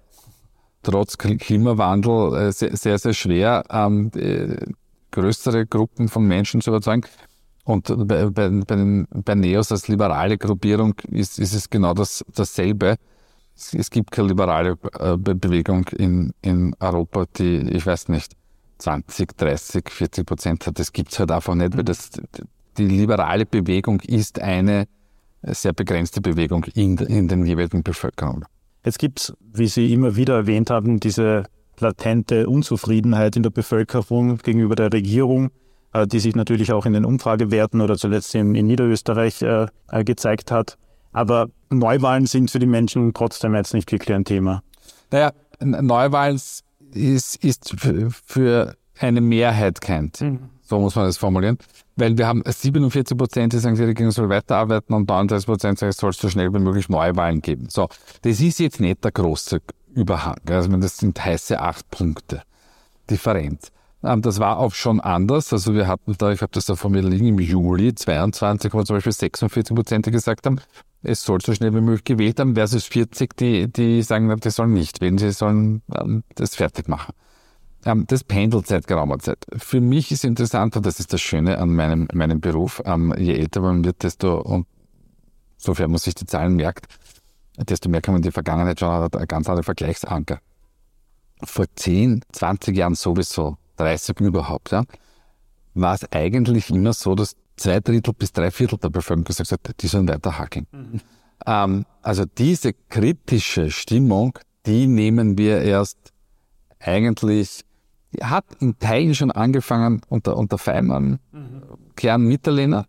trotz 0.84 1.16
Kl- 1.16 1.38
Klimawandel 1.38 2.48
äh, 2.48 2.52
sehr, 2.52 2.98
sehr, 2.98 3.14
schwer, 3.14 3.64
ähm, 3.70 4.12
äh, 4.16 4.58
größere 5.12 5.66
Gruppen 5.66 6.08
von 6.08 6.26
Menschen 6.28 6.62
zu 6.62 6.70
überzeugen. 6.70 7.04
Und 7.64 7.94
bei, 8.08 8.30
bei, 8.30 8.50
bei, 8.50 9.06
bei 9.10 9.36
NEOS 9.36 9.72
als 9.72 9.88
liberale 9.90 10.38
Gruppierung 10.38 10.96
ist, 11.10 11.38
ist 11.38 11.54
es 11.54 11.70
genau 11.70 11.94
das, 11.94 12.24
dasselbe. 12.34 12.96
Es, 13.56 13.74
es 13.74 13.90
gibt 13.90 14.12
keine 14.12 14.30
liberale 14.30 14.78
äh, 15.00 15.18
Be 15.18 15.36
Bewegung 15.36 15.86
in, 15.90 16.34
in 16.42 16.74
Europa, 16.80 17.26
die, 17.38 17.70
ich 17.72 17.86
weiß 17.86 18.08
nicht, 18.10 18.34
20, 18.78 19.36
30, 19.36 19.90
40 19.90 20.26
Prozent 20.26 20.68
hat. 20.68 20.80
Das 20.80 20.94
gibt's 20.94 21.20
halt 21.20 21.32
einfach 21.32 21.56
nicht, 21.56 21.76
weil 21.76 21.84
das, 21.84 22.12
die 22.78 22.86
liberale 22.86 23.46
Bewegung 23.46 24.00
ist 24.02 24.40
eine 24.40 24.88
sehr 25.42 25.74
begrenzte 25.74 26.22
Bewegung 26.22 26.64
in, 26.74 26.98
in 26.98 27.28
den 27.28 27.46
jeweiligen 27.46 27.84
Bevölkerungen. 27.84 28.46
Jetzt 28.88 29.00
gibt 29.00 29.20
es, 29.20 29.34
wie 29.52 29.68
Sie 29.68 29.92
immer 29.92 30.16
wieder 30.16 30.36
erwähnt 30.36 30.70
haben, 30.70 31.02
diese 31.02 31.44
latente 31.78 32.48
Unzufriedenheit 32.48 33.36
in 33.36 33.44
der 33.44 33.50
Bevölkerung 33.50 34.38
gegenüber 34.38 34.76
der 34.76 34.94
Regierung, 34.94 35.50
äh, 35.92 36.08
die 36.08 36.20
sich 36.20 36.38
natürlich 36.38 36.72
auch 36.72 36.86
in 36.86 36.94
den 36.94 37.04
Umfragewerten 37.04 37.82
oder 37.82 37.98
zuletzt 37.98 38.34
in, 38.34 38.56
in 38.56 38.66
Niederösterreich 38.66 39.42
äh, 39.42 39.68
äh, 39.92 40.06
gezeigt 40.06 40.52
hat. 40.52 40.78
Aber 41.12 41.50
Neuwahlen 41.70 42.28
sind 42.28 42.50
für 42.50 42.60
die 42.60 42.66
Menschen 42.66 43.14
trotzdem 43.14 43.56
jetzt 43.56 43.74
nicht 43.74 43.92
wirklich 43.92 44.16
ein 44.16 44.24
Thema. 44.24 44.64
Naja, 45.12 45.34
Neuwahlen 45.60 46.40
ist, 46.94 47.44
ist 47.44 47.76
für, 47.78 48.10
für 48.10 48.78
eine 48.98 49.20
Mehrheit 49.20 49.82
kein 49.82 50.14
Thema. 50.14 50.48
So 50.68 50.80
muss 50.80 50.96
man 50.96 51.06
das 51.06 51.18
formulieren. 51.18 51.58
Weil 51.96 52.18
wir 52.18 52.28
haben 52.28 52.44
47 52.46 53.18
Prozent, 53.18 53.54
die 53.54 53.60
sagen, 53.60 53.76
die 53.76 53.84
Regierung 53.84 54.12
soll 54.12 54.28
weiterarbeiten 54.28 54.94
und 54.94 55.08
39 55.08 55.46
Prozent 55.46 55.80
sagen, 55.80 55.92
es 55.92 55.98
soll 55.98 56.12
so 56.12 56.30
schnell 56.30 56.54
wie 56.54 56.60
möglich 56.60 56.90
Neuwahlen 56.90 57.42
geben. 57.42 57.68
So, 57.70 57.88
das 58.22 58.42
ist 58.42 58.60
jetzt 58.60 58.82
nicht 58.82 59.04
der 59.04 59.12
große 59.12 59.62
Überhang. 59.96 60.38
Also 60.50 60.70
das 60.78 60.98
sind 60.98 61.24
heiße 61.24 61.60
acht 61.60 61.90
Punkte 61.90 62.44
Differenz. 63.10 63.72
Ähm, 64.04 64.22
Das 64.22 64.40
war 64.40 64.60
auch 64.60 64.74
schon 64.74 65.00
anders. 65.00 65.54
Also 65.54 65.74
wir 65.74 65.88
hatten 65.88 66.16
da, 66.18 66.32
ich 66.32 66.42
habe 66.42 66.52
das 66.52 66.66
da 66.66 66.76
vor 66.76 66.92
mir 66.92 67.02
liegen, 67.02 67.28
im 67.28 67.40
Juli 67.40 67.96
22, 67.96 68.74
wo 68.74 68.84
zum 68.84 68.98
Beispiel 68.98 69.14
46 69.14 69.74
Prozent 69.74 70.06
gesagt 70.12 70.46
haben, 70.46 70.60
es 71.02 71.24
soll 71.24 71.40
so 71.42 71.54
schnell 71.54 71.74
wie 71.74 71.82
möglich 71.82 72.04
gewählt 72.04 72.40
haben, 72.40 72.56
versus 72.56 72.86
40, 72.86 73.38
die, 73.38 73.72
die 73.72 74.02
sagen, 74.02 74.36
die 74.38 74.50
sollen 74.50 74.74
nicht 74.74 75.00
wählen, 75.00 75.18
sie 75.18 75.32
sollen 75.32 75.82
ähm, 75.96 76.24
das 76.36 76.56
fertig 76.56 76.90
machen. 76.90 77.14
Ähm, 77.88 78.04
das 78.06 78.26
pendelt 78.26 78.68
seit 78.68 78.86
geraumer 78.86 79.18
Zeit. 79.20 79.46
Für 79.56 79.80
mich 79.80 80.12
ist 80.12 80.26
interessant, 80.26 80.76
und 80.76 80.86
das 80.86 81.00
ist 81.00 81.14
das 81.14 81.22
Schöne 81.22 81.58
an 81.58 81.74
meinem, 81.74 82.10
meinem 82.14 82.42
Beruf, 82.42 82.82
ähm, 82.84 83.14
je 83.18 83.34
älter 83.34 83.62
man 83.62 83.86
wird, 83.86 84.04
desto, 84.04 84.42
und 84.42 84.68
sofern 85.56 85.92
man 85.92 86.00
sich 86.00 86.14
die 86.14 86.26
Zahlen 86.26 86.58
merkt, 86.58 86.88
desto 87.58 87.88
mehr 87.88 88.02
kann 88.02 88.14
man 88.14 88.22
die 88.22 88.32
Vergangenheit 88.32 88.82
schauen, 88.82 89.04
hat 89.04 89.16
eine 89.16 89.26
ganz 89.26 89.48
andere 89.48 89.64
Vergleichsanker. 89.64 90.40
Vor 91.46 91.66
10, 91.74 92.26
20 92.34 92.76
Jahren 92.76 92.96
sowieso, 92.96 93.56
30 93.78 94.20
überhaupt, 94.20 94.72
ja, 94.72 94.84
war 95.74 95.96
es 95.96 96.12
eigentlich 96.12 96.70
immer 96.70 96.92
so, 96.92 97.16
dass 97.16 97.38
zwei 97.56 97.80
Drittel 97.80 98.14
bis 98.14 98.34
drei 98.34 98.52
Viertel 98.52 98.80
der 98.80 98.90
Bevölkerung 98.90 99.24
gesagt 99.24 99.52
hat, 99.52 99.82
die 99.82 99.88
sollen 99.88 100.10
weiter 100.10 100.38
hackeln. 100.38 100.68
Ähm, 101.46 101.86
also 102.02 102.26
diese 102.26 102.74
kritische 102.74 103.72
Stimmung, 103.72 104.38
die 104.66 104.88
nehmen 104.88 105.38
wir 105.38 105.62
erst 105.62 106.12
eigentlich, 106.80 107.64
hat 108.22 108.46
in 108.60 108.78
Teilen 108.80 109.16
schon 109.16 109.32
angefangen 109.32 110.02
unter, 110.10 110.38
unter 110.38 110.58
Feimann, 110.58 111.20
Kern 111.96 112.22
Mitterlehner. 112.22 112.86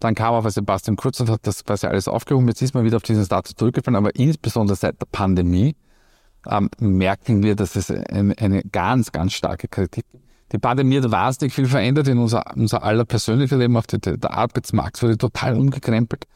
Dann 0.00 0.14
kam 0.14 0.34
aber 0.34 0.50
Sebastian 0.50 0.96
Kurz 0.96 1.20
und 1.20 1.30
hat 1.30 1.46
das 1.46 1.64
quasi 1.64 1.86
alles 1.86 2.08
aufgehoben. 2.08 2.48
Jetzt 2.48 2.62
ist 2.62 2.74
man 2.74 2.84
wieder 2.84 2.96
auf 2.96 3.02
diesen 3.02 3.24
Status 3.24 3.54
zurückgefallen, 3.54 3.96
aber 3.96 4.14
insbesondere 4.16 4.76
seit 4.76 5.00
der 5.00 5.06
Pandemie 5.06 5.76
ähm, 6.50 6.70
merken 6.80 7.42
wir, 7.42 7.54
dass 7.54 7.76
es 7.76 7.90
eine, 7.90 8.36
eine 8.38 8.62
ganz, 8.64 9.12
ganz 9.12 9.32
starke 9.32 9.68
Kritik 9.68 10.04
gibt. 10.10 10.24
Die 10.52 10.58
Pandemie 10.58 11.00
hat 11.00 11.10
wahnsinnig 11.10 11.54
viel 11.54 11.66
verändert 11.66 12.08
in 12.08 12.18
unser, 12.18 12.44
unser 12.56 12.82
aller 12.82 13.04
persönliches 13.04 13.56
Leben. 13.56 13.76
Auf 13.76 13.86
die, 13.86 13.98
der 13.98 14.30
Arbeitsmarkt 14.32 15.02
wurde 15.02 15.16
total 15.16 15.56
umgekrempelt. 15.56 16.26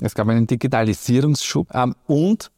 Es 0.00 0.14
gab 0.14 0.28
einen 0.28 0.46
Digitalisierungsschub 0.46 1.68
ähm, 1.74 1.94
und 2.06 2.50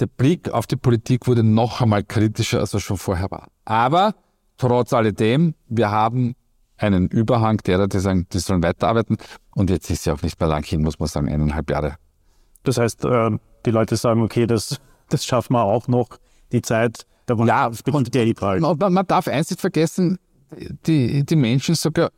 der 0.00 0.06
Blick 0.06 0.50
auf 0.50 0.66
die 0.66 0.76
Politik 0.76 1.26
wurde 1.26 1.42
noch 1.42 1.80
einmal 1.80 2.04
kritischer, 2.04 2.60
als 2.60 2.72
er 2.74 2.80
schon 2.80 2.96
vorher 2.96 3.30
war. 3.30 3.48
Aber 3.64 4.14
trotz 4.60 4.92
alledem, 4.92 5.54
wir 5.68 5.90
haben 5.90 6.34
einen 6.76 7.08
Überhang 7.08 7.58
derer, 7.58 7.88
die 7.88 7.98
sagen, 7.98 8.26
die 8.32 8.38
sollen 8.38 8.62
weiterarbeiten. 8.62 9.16
Und 9.54 9.70
jetzt 9.70 9.90
ist 9.90 10.06
ja 10.06 10.14
auch 10.14 10.22
nicht 10.22 10.38
mehr 10.40 10.48
lang 10.48 10.64
hin, 10.64 10.82
muss 10.82 10.98
man 10.98 11.08
sagen, 11.08 11.28
eineinhalb 11.28 11.70
Jahre. 11.70 11.96
Das 12.62 12.78
heißt, 12.78 13.04
äh, 13.04 13.30
die 13.66 13.70
Leute 13.70 13.96
sagen, 13.96 14.22
okay, 14.22 14.46
das, 14.46 14.80
das 15.08 15.24
schaffen 15.24 15.54
wir 15.54 15.64
auch 15.64 15.88
noch. 15.88 16.08
Die 16.52 16.62
Zeit, 16.62 17.06
da 17.26 17.38
war 17.38 17.46
Ja, 17.46 17.66
und 17.66 18.14
der 18.14 18.24
man, 18.78 18.92
man 18.92 19.06
darf 19.06 19.28
eins 19.28 19.50
nicht 19.50 19.60
vergessen, 19.60 20.18
die, 20.86 21.24
die 21.24 21.36
Menschen 21.36 21.74
sogar 21.74 22.10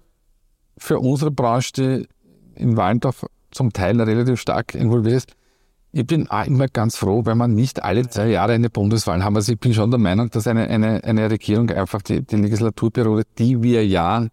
für 0.78 0.98
unsere 0.98 1.30
Branche, 1.30 1.72
die 1.72 2.08
in 2.54 2.76
Wallendorf 2.76 3.26
zum 3.50 3.72
Teil 3.72 4.00
relativ 4.00 4.40
stark 4.40 4.74
involviert 4.74 5.16
ist, 5.16 5.32
ich 5.92 6.06
bin 6.06 6.26
immer 6.46 6.68
ganz 6.68 6.96
froh, 6.96 7.26
wenn 7.26 7.36
man 7.36 7.54
nicht 7.54 7.82
alle 7.82 8.08
zwei 8.08 8.28
Jahre 8.28 8.54
eine 8.54 8.70
Bundeswahl 8.70 9.22
haben. 9.22 9.36
Also 9.36 9.52
ich 9.52 9.60
bin 9.60 9.74
schon 9.74 9.90
der 9.90 10.00
Meinung, 10.00 10.30
dass 10.30 10.46
eine, 10.46 10.68
eine, 10.68 11.04
eine 11.04 11.30
Regierung 11.30 11.68
einfach 11.70 12.00
die, 12.00 12.22
die 12.22 12.36
Legislaturperiode, 12.36 13.24
die 13.38 13.62
wir 13.62 13.86
ja 13.86 14.26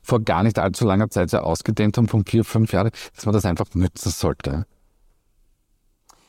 vor 0.00 0.20
gar 0.20 0.44
nicht 0.44 0.60
allzu 0.60 0.86
langer 0.86 1.10
Zeit 1.10 1.32
ja 1.32 1.42
ausgedehnt 1.42 1.96
haben, 1.96 2.06
von 2.06 2.24
vier, 2.24 2.44
fünf 2.44 2.72
Jahre, 2.72 2.90
dass 3.14 3.26
man 3.26 3.32
das 3.32 3.44
einfach 3.44 3.66
nützen 3.74 4.10
sollte. 4.10 4.64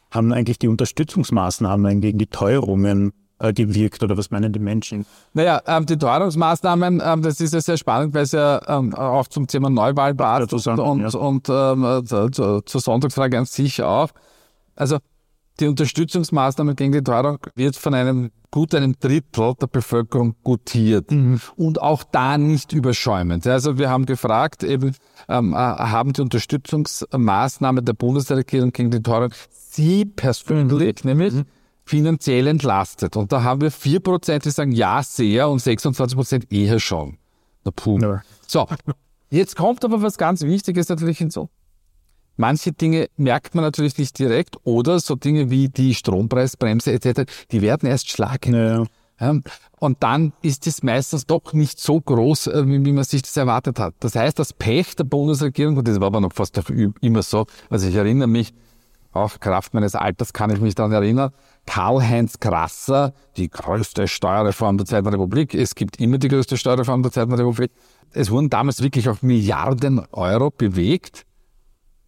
Haben 0.10 0.34
eigentlich 0.34 0.58
die 0.58 0.68
Unterstützungsmaßnahmen 0.68 2.02
gegen 2.02 2.18
die 2.18 2.28
Teuerungen 2.28 3.14
äh, 3.40 3.54
gewirkt 3.54 4.02
oder 4.02 4.18
was 4.18 4.32
meinen 4.32 4.54
die 4.54 4.60
Menschen? 4.60 5.06
Naja, 5.34 5.62
ähm, 5.68 5.86
die 5.86 5.98
Teuerungsmaßnahmen, 5.98 7.02
ähm, 7.04 7.22
das 7.22 7.40
ist 7.40 7.54
ja 7.54 7.62
sehr 7.62 7.78
spannend, 7.78 8.16
weil 8.16 8.24
es 8.24 8.32
ja 8.32 8.60
ähm, 8.68 8.96
auch 8.96 9.28
zum 9.28 9.46
Thema 9.46 9.70
Neuwahl 9.70 10.16
zu 10.48 10.56
und, 10.72 11.02
ja. 11.02 11.20
und 11.20 11.48
ähm, 11.50 12.06
zu, 12.06 12.62
zur 12.62 12.82
Sonntagsfrage 12.82 13.38
an 13.38 13.46
sich 13.46 13.84
auch. 13.84 14.10
Also 14.76 14.98
die 15.60 15.68
Unterstützungsmaßnahme 15.68 16.76
gegen 16.76 16.92
die 16.92 17.02
Teuerung 17.04 17.40
wird 17.56 17.76
von 17.76 17.94
einem 17.94 18.32
gut 18.50 18.76
einem 18.76 18.96
Drittel 19.00 19.56
der 19.60 19.68
Bevölkerung 19.68 20.36
gutiert 20.44 21.12
und 21.56 21.82
auch 21.82 22.04
da 22.04 22.38
nicht 22.38 22.72
überschäumend. 22.72 23.48
Also 23.48 23.80
wir 23.80 23.90
haben 23.90 24.06
gefragt, 24.06 24.64
eben 24.64 24.96
ähm, 25.28 25.54
äh, 25.54 25.56
haben 25.56 26.14
die 26.14 26.22
Unterstützungsmaßnahmen 26.22 27.84
der 27.84 27.94
Bundesregierung 27.94 28.72
gegen 28.72 28.92
die 28.92 29.02
Teuerung 29.02 29.32
Sie 29.50 30.06
persönlich 30.06 31.04
nämlich 31.04 31.34
finanziell 31.84 32.46
entlastet. 32.46 33.18
Und 33.18 33.32
da 33.32 33.42
haben 33.42 33.62
wir 33.62 33.72
4%, 33.72 34.40
die 34.40 34.52
sagen 34.52 34.72
ja, 34.72 35.02
sehr 35.02 35.50
und 35.50 35.60
26% 35.60 36.52
eher 36.52 36.80
schon. 36.80 37.18
Na 37.64 37.72
puh. 37.76 38.00
Ja. 38.00 38.22
So, 38.46 38.68
jetzt 39.32 39.56
kommt 39.56 39.84
aber 39.84 40.04
was 40.04 40.18
ganz 40.18 40.44
Wichtiges 40.44 40.90
natürlich 40.90 41.18
hinzu. 41.18 41.50
Manche 42.36 42.72
Dinge 42.72 43.10
merkt 43.16 43.56
man 43.56 43.64
natürlich 43.64 43.98
nicht 43.98 44.18
direkt 44.18 44.58
oder 44.64 45.00
so 45.00 45.16
Dinge 45.16 45.50
wie 45.50 45.70
die 45.70 45.94
Strompreisbremse 45.94 46.92
etc., 46.92 47.32
die 47.52 47.62
werden 47.62 47.88
erst 47.88 48.10
schlagen. 48.10 48.54
Ja. 48.54 48.84
Ja, 49.20 49.40
und 49.80 50.02
dann 50.02 50.34
ist 50.42 50.66
es 50.66 50.82
meistens 50.82 51.28
doch 51.28 51.54
nicht 51.54 51.80
so 51.80 52.02
groß, 52.02 52.48
äh, 52.48 52.64
wie 52.66 52.92
man 52.92 53.04
sich 53.04 53.22
das 53.22 53.38
erwartet 53.38 53.80
hat. 53.80 53.94
Das 54.00 54.16
heißt, 54.16 54.40
das 54.40 54.54
Pech 54.54 54.96
der 54.96 55.04
Bundesregierung, 55.04 55.78
und 55.78 55.88
das 55.88 56.00
war 56.00 56.08
aber 56.08 56.20
noch 56.20 56.34
fast 56.34 56.58
auch 56.58 56.70
immer 57.00 57.22
so, 57.22 57.46
also 57.70 57.88
ich 57.88 57.96
erinnere 57.96 58.28
mich, 58.28 58.54
auch 59.14 59.40
Kraft 59.40 59.76
meines 59.76 59.94
Alters 59.94 60.34
kann 60.34 60.50
ich 60.50 60.60
mich 60.60 60.74
daran 60.74 60.92
erinnern, 60.92 61.32
Karl-Heinz 61.68 62.40
Krasser, 62.40 63.14
die 63.38 63.50
größte 63.50 64.08
Steuerreform 64.08 64.78
der 64.78 64.88
Zweiten 64.88 65.08
Republik. 65.08 65.54
Es 65.54 65.76
gibt 65.76 66.00
immer 66.00 66.18
die 66.18 66.30
größte 66.30 66.58
Steuerreform 66.58 67.04
der 67.04 67.12
Zweiten 67.12 67.34
Republik. 67.34 67.72
Es 68.12 68.32
wurden 68.32 68.50
damals 68.50 68.82
wirklich 68.82 69.08
auf 69.10 69.22
Milliarden 69.22 70.04
Euro 70.12 70.50
bewegt. 70.50 71.26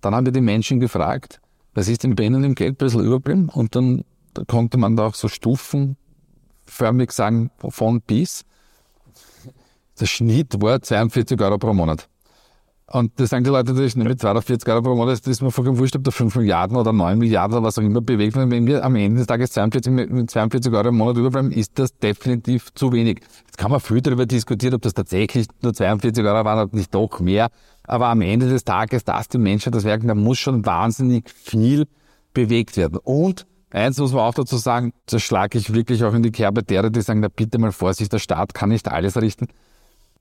Dann 0.06 0.14
haben 0.14 0.26
wir 0.26 0.32
die 0.34 0.42
Menschen 0.42 0.80
gefragt, 0.80 1.42
was 1.74 1.88
ist 1.88 2.04
denn 2.04 2.16
bei 2.16 2.26
Ihnen 2.26 2.44
im 2.44 2.54
Geldbörsel 2.54 3.04
überblieben? 3.04 3.50
Und 3.50 3.76
dann 3.76 4.06
da 4.36 4.44
konnte 4.44 4.78
man 4.78 4.96
da 4.96 5.08
auch 5.08 5.16
so 5.16 5.28
stufenförmig 5.30 7.12
sagen, 7.12 7.50
von 7.58 8.02
bis. 8.02 8.46
Der 10.00 10.06
Schnitt 10.06 10.62
war 10.62 10.82
42 10.82 11.42
Euro 11.42 11.58
pro 11.58 11.74
Monat. 11.74 12.10
Und 12.88 13.20
das 13.20 13.32
sagen 13.32 13.44
die 13.44 13.50
Leute 13.50 13.72
natürlich 13.72 13.96
nicht 13.96 14.08
mit 14.08 14.22
240 14.22 14.70
Euro 14.70 14.84
pro 14.84 14.96
Monat, 14.96 15.20
das 15.20 15.26
ist 15.26 15.42
mir 15.42 15.50
vollkommen 15.50 15.80
wurscht, 15.80 15.96
ob 15.96 16.04
da 16.04 16.12
5 16.12 16.36
Milliarden 16.36 16.78
oder 16.78 16.94
9 16.94 17.18
Milliarden 17.18 17.58
oder 17.58 17.66
was 17.66 17.80
auch 17.80 17.82
immer 17.82 18.02
bewegt 18.02 18.36
wird. 18.36 18.52
Wenn 18.52 18.68
wir 18.68 18.86
am 18.86 18.96
Ende 18.96 19.18
des 19.18 19.28
Tages 19.28 19.52
42, 19.54 19.92
mit 19.92 20.30
42 20.30 20.72
Euro 20.72 20.90
im 20.90 20.98
Monat 20.98 21.18
überbleiben, 21.18 21.52
ist 21.52 21.80
das 21.80 21.98
definitiv 21.98 22.72
zu 22.76 22.92
wenig. 22.92 23.22
Jetzt 23.48 23.58
kann 23.58 23.72
man 23.72 23.80
viel 23.80 24.02
darüber 24.02 24.28
diskutieren, 24.28 24.76
ob 24.76 24.84
das 24.84 24.94
tatsächlich 24.94 25.48
nur 25.64 25.74
42 25.74 26.24
Euro 26.24 26.46
waren 26.46 26.68
oder 26.68 26.76
nicht 26.78 26.94
doch 26.94 27.20
mehr. 27.20 27.50
Aber 27.88 28.08
am 28.08 28.22
Ende 28.22 28.48
des 28.48 28.64
Tages, 28.64 29.04
dass 29.04 29.30
die 29.30 29.40
Menschen 29.40 29.72
das 29.72 29.84
werken, 29.84 30.08
da 30.08 30.14
muss 30.14 30.38
schon 30.38 30.64
wahnsinnig 30.64 31.28
viel 31.32 31.88
bewegt 32.36 32.78
werden. 32.78 33.00
Und 33.04 33.48
eins 33.72 33.98
muss 33.98 34.14
man 34.14 34.22
auch 34.22 34.36
dazu 34.36 34.58
sagen, 34.58 34.94
das 35.08 35.24
schlage 35.24 35.58
ich 35.58 35.74
wirklich 35.74 36.04
auch 36.04 36.14
in 36.14 36.22
die 36.22 36.32
Kerbe 36.32 36.62
derer, 36.62 36.92
die 36.92 37.02
sagen, 37.02 37.20
na 37.20 37.30
bitte 37.30 37.58
mal 37.58 37.72
Vorsicht, 37.72 38.14
der 38.14 38.20
Staat 38.20 38.54
kann 38.54 38.70
nicht 38.70 38.88
alles 38.92 39.20
richten. 39.20 39.48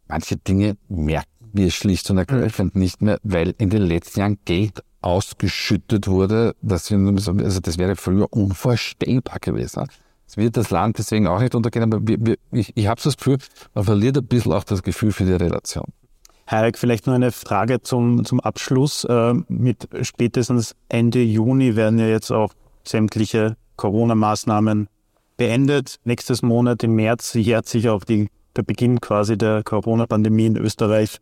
Manche 0.09 0.37
Dinge 0.37 0.77
merken 0.89 1.34
wir 1.55 1.71
schlicht 1.71 2.11
und 2.11 2.19
ergreifend 2.19 2.77
nicht 2.77 3.03
mehr, 3.03 3.19
weil 3.23 3.55
in 3.59 3.71
den 3.71 3.83
letzten 3.83 4.21
Jahren 4.21 4.39
Geld 4.45 4.83
ausgeschüttet 5.01 6.09
wurde, 6.09 6.55
dass 6.63 6.91
wir, 6.91 6.99
also 6.99 7.61
das 7.61 7.79
wäre 7.79 7.97
früher 7.97 8.27
unvorstellbar 8.31 9.39
gewesen. 9.39 9.87
Es 10.27 10.37
wird 10.37 10.57
das 10.57 10.71
Land 10.71 10.99
deswegen 10.99 11.27
auch 11.27 11.41
nicht 11.41 11.55
untergehen, 11.55 11.85
aber 11.85 12.07
wir, 12.07 12.17
wir, 12.21 12.37
ich, 12.51 12.73
ich 12.75 12.87
habe 12.87 13.01
so 13.01 13.11
das 13.11 13.17
Gefühl, 13.17 13.39
man 13.75 13.85
verliert 13.85 14.17
ein 14.17 14.27
bisschen 14.27 14.53
auch 14.53 14.65
das 14.65 14.83
Gefühl 14.83 15.13
für 15.13 15.25
die 15.25 15.33
Relation. 15.33 15.93
Heirik, 16.51 16.79
vielleicht 16.79 17.07
noch 17.07 17.15
eine 17.15 17.33
Frage 17.33 17.83
zum, 17.83 18.25
zum 18.25 18.41
Abschluss. 18.41 19.05
Äh, 19.05 19.35
mit 19.49 19.89
spätestens 20.03 20.75
Ende 20.89 21.23
Juni 21.23 21.77
werden 21.77 21.99
ja 21.99 22.07
jetzt 22.07 22.31
auch 22.31 22.53
sämtliche 22.85 23.57
Corona-Maßnahmen 23.77 24.89
beendet. 25.37 25.97
Nächstes 26.05 26.43
Monat 26.43 26.83
im 26.83 26.95
März 26.95 27.35
jährt 27.35 27.67
sich 27.67 27.89
auch 27.89 28.05
die, 28.05 28.29
der 28.57 28.63
Beginn 28.63 29.01
quasi 29.01 29.39
der 29.39 29.63
Corona-Pandemie 29.63 30.47
in 30.47 30.57
Österreich 30.57 31.19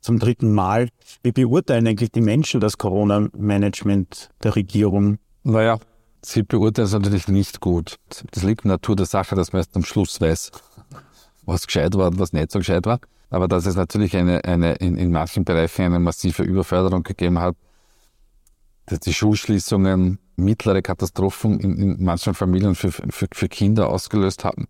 zum 0.00 0.18
dritten 0.18 0.52
Mal. 0.52 0.88
Wie 1.22 1.32
beurteilen 1.32 1.86
eigentlich 1.86 2.12
die 2.12 2.20
Menschen 2.20 2.60
das 2.60 2.78
Corona-Management 2.78 4.30
der 4.42 4.56
Regierung? 4.56 5.18
Naja, 5.42 5.78
sie 6.22 6.42
beurteilen 6.42 6.86
es 6.86 6.92
natürlich 6.92 7.28
nicht 7.28 7.60
gut. 7.60 7.96
Das 8.30 8.42
liegt 8.42 8.64
in 8.64 8.68
der 8.68 8.76
Natur 8.76 8.96
der 8.96 9.06
Sache, 9.06 9.34
dass 9.34 9.52
man 9.52 9.60
erst 9.60 9.76
am 9.76 9.84
Schluss 9.84 10.20
weiß, 10.20 10.50
was 11.44 11.66
gescheit 11.66 11.94
war 11.94 12.08
und 12.08 12.18
was 12.18 12.32
nicht 12.32 12.50
so 12.50 12.58
gescheit 12.58 12.86
war. 12.86 13.00
Aber 13.30 13.46
dass 13.46 13.66
es 13.66 13.76
natürlich 13.76 14.16
eine, 14.16 14.44
eine 14.44 14.74
in, 14.74 14.96
in 14.96 15.12
manchen 15.12 15.44
Bereichen 15.44 15.82
eine 15.82 16.00
massive 16.00 16.42
Überförderung 16.42 17.04
gegeben 17.04 17.38
hat, 17.38 17.56
dass 18.86 19.00
die 19.00 19.14
Schulschließungen 19.14 20.18
mittlere 20.36 20.82
Katastrophen 20.82 21.60
in, 21.60 21.76
in 21.76 22.04
manchen 22.04 22.34
Familien 22.34 22.74
für, 22.74 22.90
für, 22.90 23.28
für 23.32 23.48
Kinder 23.48 23.88
ausgelöst 23.88 24.44
haben, 24.44 24.66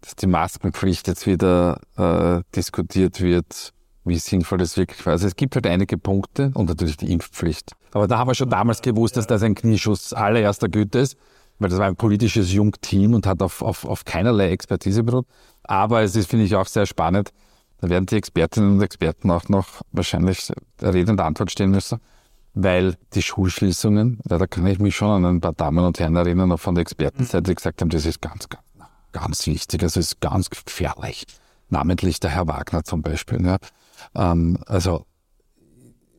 dass 0.00 0.16
die 0.16 0.26
Maskenpflicht 0.26 1.08
jetzt 1.08 1.26
wieder 1.26 1.80
äh, 1.96 2.42
diskutiert 2.56 3.20
wird, 3.20 3.72
wie 4.04 4.18
sinnvoll 4.18 4.58
das 4.58 4.76
wirklich 4.76 5.04
war. 5.06 5.12
Also 5.12 5.26
es 5.26 5.36
gibt 5.36 5.54
halt 5.54 5.66
einige 5.66 5.98
Punkte 5.98 6.50
und 6.54 6.68
natürlich 6.68 6.96
die 6.96 7.12
Impfpflicht. 7.12 7.72
Aber 7.92 8.06
da 8.06 8.18
haben 8.18 8.28
wir 8.28 8.34
schon 8.34 8.50
damals 8.50 8.82
gewusst, 8.82 9.16
dass 9.16 9.26
das 9.26 9.42
ein 9.42 9.54
Knieschuss 9.54 10.12
allererster 10.12 10.68
Güte 10.68 10.98
ist, 10.98 11.16
weil 11.58 11.70
das 11.70 11.78
war 11.78 11.86
ein 11.86 11.96
politisches 11.96 12.52
Jungteam 12.52 13.14
und 13.14 13.26
hat 13.26 13.42
auf, 13.42 13.62
auf, 13.62 13.84
auf 13.84 14.04
keinerlei 14.04 14.50
Expertise 14.50 15.02
beruht. 15.02 15.26
Aber 15.62 16.02
es 16.02 16.14
ist, 16.16 16.28
finde 16.28 16.44
ich, 16.44 16.54
auch 16.54 16.66
sehr 16.66 16.86
spannend. 16.86 17.30
Da 17.80 17.88
werden 17.88 18.06
die 18.06 18.16
Expertinnen 18.16 18.76
und 18.76 18.82
Experten 18.82 19.30
auch 19.30 19.48
noch 19.48 19.82
wahrscheinlich 19.92 20.52
Rede 20.82 21.12
und 21.12 21.20
Antwort 21.20 21.50
stehen 21.50 21.70
müssen, 21.70 22.00
weil 22.54 22.96
die 23.14 23.22
Schulschließungen, 23.22 24.20
ja, 24.28 24.38
da 24.38 24.46
kann 24.46 24.66
ich 24.66 24.78
mich 24.78 24.96
schon 24.96 25.10
an 25.10 25.36
ein 25.36 25.40
paar 25.40 25.52
Damen 25.52 25.84
und 25.84 25.98
Herren 25.98 26.16
erinnern, 26.16 26.52
auch 26.52 26.60
von 26.60 26.74
der 26.74 26.82
Expertenseite, 26.82 27.42
die 27.42 27.54
gesagt 27.54 27.80
haben, 27.80 27.90
das 27.90 28.06
ist 28.06 28.22
ganz, 28.22 28.48
ganz, 29.12 29.46
wichtig, 29.46 29.82
es 29.82 29.96
ist 29.96 30.20
ganz 30.20 30.50
gefährlich. 30.50 31.26
Namentlich 31.68 32.20
der 32.20 32.30
Herr 32.30 32.46
Wagner 32.46 32.84
zum 32.84 33.02
Beispiel. 33.02 33.44
Ja. 33.44 33.58
Ähm, 34.14 34.58
also, 34.66 35.06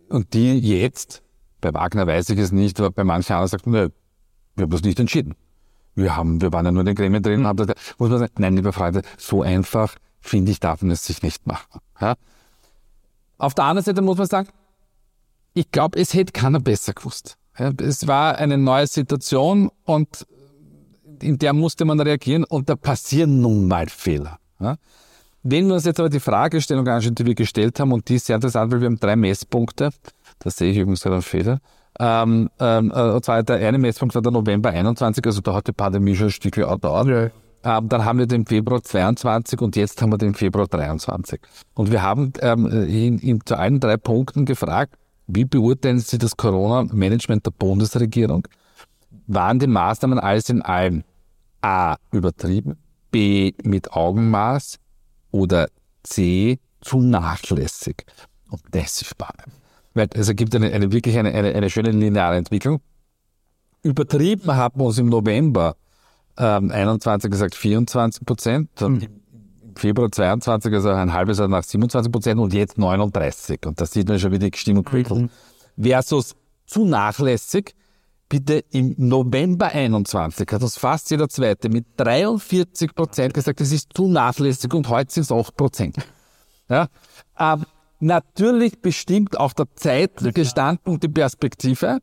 und 0.10 0.34
die 0.34 0.60
jetzt, 0.60 1.24
bei 1.62 1.74
Wagner 1.74 2.08
weiß 2.08 2.30
ich 2.30 2.40
es 2.40 2.52
nicht, 2.52 2.80
aber 2.80 2.92
bei 2.92 3.04
manchen 3.04 3.34
anderen 3.34 3.50
sagt, 3.50 3.68
nö, 3.68 3.90
wir 4.56 4.64
haben 4.64 4.72
das 4.72 4.84
nicht 4.84 5.00
entschieden. 5.00 5.36
Wir 5.96 6.16
haben, 6.16 6.42
wir 6.42 6.52
waren 6.52 6.66
ja 6.66 6.72
nur 6.72 6.82
in 6.82 6.88
den 6.88 6.96
Gremien 6.96 7.24
drin, 7.24 7.48
haben 7.48 7.58
das, 7.58 7.76
muss 7.98 8.10
man 8.10 8.20
sagen, 8.20 8.34
nein, 8.38 8.56
lieber 8.56 8.74
Freunde, 8.74 9.02
so 9.18 9.42
einfach, 9.42 9.96
finde 10.20 10.52
ich, 10.52 10.60
darf 10.60 10.82
man 10.82 10.92
es 10.92 11.06
sich 11.06 11.24
nicht 11.24 11.48
machen. 11.48 11.80
Ja? 12.00 12.16
Auf 13.38 13.54
der 13.54 13.66
anderen 13.66 13.86
Seite 13.86 14.02
muss 14.02 14.18
man 14.18 14.28
sagen, 14.28 14.50
ich 15.54 15.72
glaube, 15.72 16.00
es 16.00 16.14
hätte 16.14 16.34
keiner 16.34 16.60
besser 16.60 16.94
gewusst. 16.94 17.38
Ja, 17.58 17.72
es 17.82 18.08
war 18.08 18.38
eine 18.38 18.58
neue 18.58 18.88
Situation 18.88 19.72
und 19.86 20.28
in 21.22 21.38
der 21.38 21.54
musste 21.54 21.86
man 21.86 22.00
reagieren 22.02 22.44
und 22.44 22.70
da 22.70 22.76
passieren 22.76 23.40
nun 23.40 23.68
mal 23.68 23.88
Fehler. 23.88 24.40
Ja. 24.60 24.76
Wenn 25.48 25.68
wir 25.68 25.76
uns 25.76 25.86
jetzt 25.86 26.00
aber 26.00 26.10
die 26.10 26.20
Fragestellung 26.20 26.88
anschauen, 26.88 27.14
die 27.14 27.24
wir 27.24 27.36
gestellt 27.36 27.80
haben, 27.80 27.92
und 27.92 28.10
die 28.10 28.16
ist 28.16 28.26
sehr 28.26 28.36
interessant, 28.36 28.72
weil 28.72 28.82
wir 28.82 28.88
haben 28.88 29.00
drei 29.00 29.16
Messpunkte, 29.16 29.92
da 30.40 30.50
sehe 30.50 30.72
ich 30.72 30.78
übrigens 30.78 31.04
gerade 31.04 31.18
einen 31.18 31.22
Fehler, 31.22 31.60
ähm, 32.00 32.50
ähm, 32.60 32.92
äh, 32.92 33.12
und 33.12 33.24
zwar 33.24 33.44
der 33.44 33.58
eine 33.58 33.78
Messpunkt 33.78 34.16
war 34.16 34.24
der 34.24 34.32
November 34.32 34.72
21, 34.72 35.24
also 35.24 35.42
da 35.42 35.54
hat 35.54 35.68
die 35.68 35.72
Pandemie 35.72 36.16
schon 36.16 36.28
ein 36.28 36.32
Stückchen 36.32 36.64
gedauert. 36.64 37.08
Ja. 37.08 37.78
Ähm, 37.78 37.90
dann 37.90 38.06
haben 38.06 38.18
wir 38.18 38.26
den 38.26 38.48
Februar 38.48 38.82
22 38.82 39.62
und 39.62 39.76
jetzt 39.76 40.02
haben 40.02 40.12
wir 40.12 40.18
den 40.18 40.34
Februar 40.34 40.66
23. 40.66 41.40
Und 41.76 41.92
wir 41.92 42.02
haben 42.02 42.34
ähm, 42.42 42.66
in, 42.66 43.20
in, 43.20 43.46
zu 43.46 43.56
allen 43.56 43.80
drei 43.80 43.98
Punkten 43.98 44.46
gefragt, 44.46 44.96
wie 45.28 45.46
beurteilen 45.46 46.00
Sie 46.00 46.18
das 46.18 46.36
Corona-Management 46.36 47.46
der 47.46 47.52
Bundesregierung? 47.52 48.48
Waren 49.28 49.60
die 49.60 49.68
Maßnahmen 49.68 50.18
alles 50.18 50.50
in 50.50 50.64
allem 50.64 51.04
A 51.62 51.98
übertrieben, 52.12 52.78
B 53.12 53.54
mit 53.64 53.94
Augenmaß 53.94 54.80
oder 55.36 55.68
C 56.04 56.60
zu 56.82 57.02
nachlässig? 57.02 58.06
Und 58.50 58.62
das 58.72 59.02
ist 59.02 59.08
spannend. 59.08 59.52
Weil 59.94 60.08
es 60.14 60.28
ergibt 60.28 60.56
eine, 60.56 60.72
eine 60.72 60.92
wirklich 60.92 61.18
eine, 61.18 61.34
eine, 61.34 61.54
eine 61.54 61.70
schöne 61.70 61.92
lineare 61.92 62.38
Entwicklung. 62.38 62.80
Übertrieben 63.84 64.56
haben 64.56 64.80
wir 64.80 64.86
uns 64.86 64.98
im 64.98 65.08
November 65.08 65.76
ähm, 66.38 66.72
21 66.72 67.30
gesagt 67.30 67.56
24 67.56 68.26
Prozent, 68.26 68.82
mhm. 68.82 69.02
im 69.62 69.76
Februar 69.76 70.12
22, 70.12 70.74
also 70.74 70.90
ein 70.90 71.14
halbes 71.14 71.38
Jahr 71.38 71.48
nach 71.48 71.64
27 71.64 72.12
Prozent 72.12 72.40
und 72.40 72.54
jetzt 72.54 72.78
39. 72.78 73.66
Und 73.66 73.80
da 73.80 73.86
sieht 73.86 74.08
man 74.08 74.20
schon, 74.20 74.32
wie 74.32 74.40
die 74.40 74.52
Stimmung 74.56 74.84
quickelt. 74.84 75.22
Mhm. 75.22 75.30
Versus 75.82 76.36
zu 76.66 76.86
nachlässig, 76.86 77.76
bitte 78.36 78.66
im 78.72 78.96
November 78.98 79.68
21 79.68 80.52
hat 80.52 80.62
uns 80.62 80.78
fast 80.78 81.10
jeder 81.10 81.30
Zweite 81.30 81.70
mit 81.70 81.86
43 81.96 82.94
Prozent 82.94 83.34
gesagt, 83.34 83.62
das 83.62 83.72
ist 83.72 83.94
zu 83.94 84.10
nachlässig 84.10 84.74
und 84.74 84.90
heute 84.90 85.14
sind 85.14 85.24
es 85.24 85.32
8 85.32 85.56
Prozent. 85.56 85.96
Ja? 86.68 86.88
Ähm, 87.38 87.64
natürlich 88.00 88.82
bestimmt 88.82 89.40
auch 89.40 89.54
der 89.54 89.68
zeitliche 89.76 90.46
Standpunkt 90.46 91.04
die 91.04 91.10
Perspektive, 91.10 92.00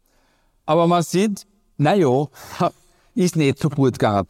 aber 0.65 0.87
man 0.87 1.03
sieht, 1.03 1.49
naja, 1.79 2.29
ist 3.17 3.35
nicht 3.35 3.59
so 3.59 3.69
gut 3.69 3.99
gegangen. 3.99 4.29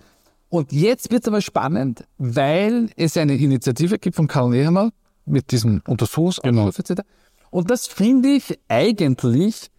Und 0.48 0.72
jetzt 0.72 1.10
wird 1.10 1.24
es 1.24 1.28
aber 1.28 1.42
spannend, 1.42 2.04
weil 2.16 2.88
es 2.96 3.18
eine 3.18 3.34
Initiative 3.34 3.98
gibt 3.98 4.16
von 4.16 4.26
Karl 4.26 4.48
Nehammer 4.48 4.90
mit 5.26 5.52
diesem 5.52 5.82
Untersuchungsausschuss 5.86 6.42
genau. 6.42 6.68
etc. 6.68 7.02
Und 7.50 7.70
das 7.70 7.86
finde 7.86 8.30
ich 8.30 8.58
eigentlich 8.68 9.70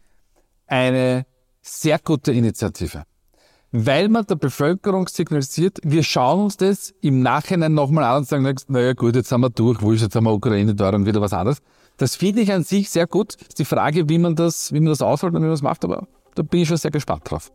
eine 0.67 1.25
sehr 1.63 1.97
gute 1.97 2.31
Initiative. 2.31 3.03
Weil 3.71 4.07
man 4.07 4.25
der 4.27 4.35
Bevölkerung 4.35 5.07
signalisiert, 5.07 5.79
wir 5.83 6.03
schauen 6.03 6.43
uns 6.43 6.57
das 6.57 6.93
im 7.01 7.23
Nachhinein 7.23 7.73
nochmal 7.73 8.03
an 8.03 8.17
und 8.17 8.27
sagen, 8.27 8.55
naja 8.67 8.93
gut, 8.93 9.15
jetzt 9.15 9.29
sind 9.29 9.41
wir 9.41 9.49
durch, 9.49 9.81
wo 9.81 9.91
ist 9.91 10.03
jetzt 10.03 10.13
wir 10.13 10.31
Ukraine 10.31 10.75
da 10.75 10.89
und 10.89 11.07
wieder 11.07 11.21
was 11.21 11.33
anderes. 11.33 11.57
Das 11.97 12.15
finde 12.15 12.41
ich 12.41 12.51
an 12.53 12.63
sich 12.63 12.91
sehr 12.91 13.07
gut. 13.07 13.35
Das 13.39 13.47
ist 13.47 13.59
die 13.59 13.65
Frage, 13.65 14.09
wie 14.09 14.19
man 14.19 14.35
das, 14.35 14.71
wie 14.73 14.79
man 14.79 14.89
das 14.89 15.01
ausholt 15.01 15.33
und 15.33 15.39
wie 15.39 15.45
man 15.45 15.51
das 15.51 15.63
macht, 15.63 15.83
aber 15.83 16.07
da 16.35 16.43
bin 16.43 16.61
ich 16.61 16.67
schon 16.67 16.77
sehr 16.77 16.91
gespannt 16.91 17.23
drauf. 17.25 17.51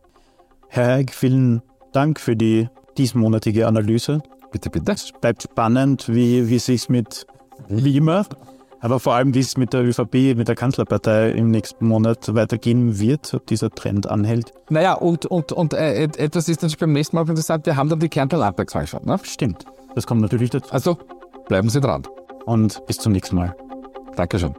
Herr 0.67 0.97
Heig, 0.97 1.13
vielen 1.13 1.61
Dank 1.93 2.19
für 2.19 2.35
die 2.35 2.67
diesmonatige 2.97 3.67
Analyse. 3.67 4.21
Bitte, 4.51 4.69
bitte. 4.69 4.91
Es 4.91 5.11
bleibt 5.21 5.43
spannend, 5.43 6.09
wie, 6.09 6.49
wie 6.49 6.59
sich 6.59 6.89
mit, 6.89 7.27
wie 7.69 7.95
immer, 7.95 8.25
aber 8.81 8.99
vor 8.99 9.13
allem, 9.13 9.33
wie 9.33 9.39
es 9.39 9.57
mit 9.57 9.73
der 9.73 9.83
ÖVP, 9.83 10.35
mit 10.35 10.47
der 10.47 10.55
Kanzlerpartei 10.55 11.31
im 11.31 11.51
nächsten 11.51 11.87
Monat 11.87 12.33
weitergehen 12.33 12.99
wird, 12.99 13.33
ob 13.33 13.45
dieser 13.47 13.69
Trend 13.69 14.07
anhält. 14.07 14.53
Naja, 14.69 14.93
und, 14.93 15.25
und, 15.25 15.51
und 15.51 15.73
äh, 15.73 16.03
etwas 16.03 16.47
ist 16.47 16.61
natürlich 16.61 16.77
beim 16.77 16.93
nächsten 16.93 17.15
Mal 17.15 17.27
interessant, 17.27 17.65
wir 17.65 17.75
haben 17.75 17.89
dann 17.89 17.99
die 17.99 18.09
Kärntner 18.09 18.39
Landtagswahl 18.39 18.87
schon. 18.87 19.05
Ne? 19.05 19.19
Stimmt, 19.23 19.65
das 19.95 20.07
kommt 20.07 20.21
natürlich 20.21 20.49
dazu. 20.49 20.71
Also 20.71 20.97
bleiben 21.47 21.69
Sie 21.69 21.81
dran. 21.81 22.03
Und 22.45 22.85
bis 22.87 22.97
zum 22.97 23.11
nächsten 23.11 23.35
Mal. 23.35 23.55
Dankeschön. 24.15 24.55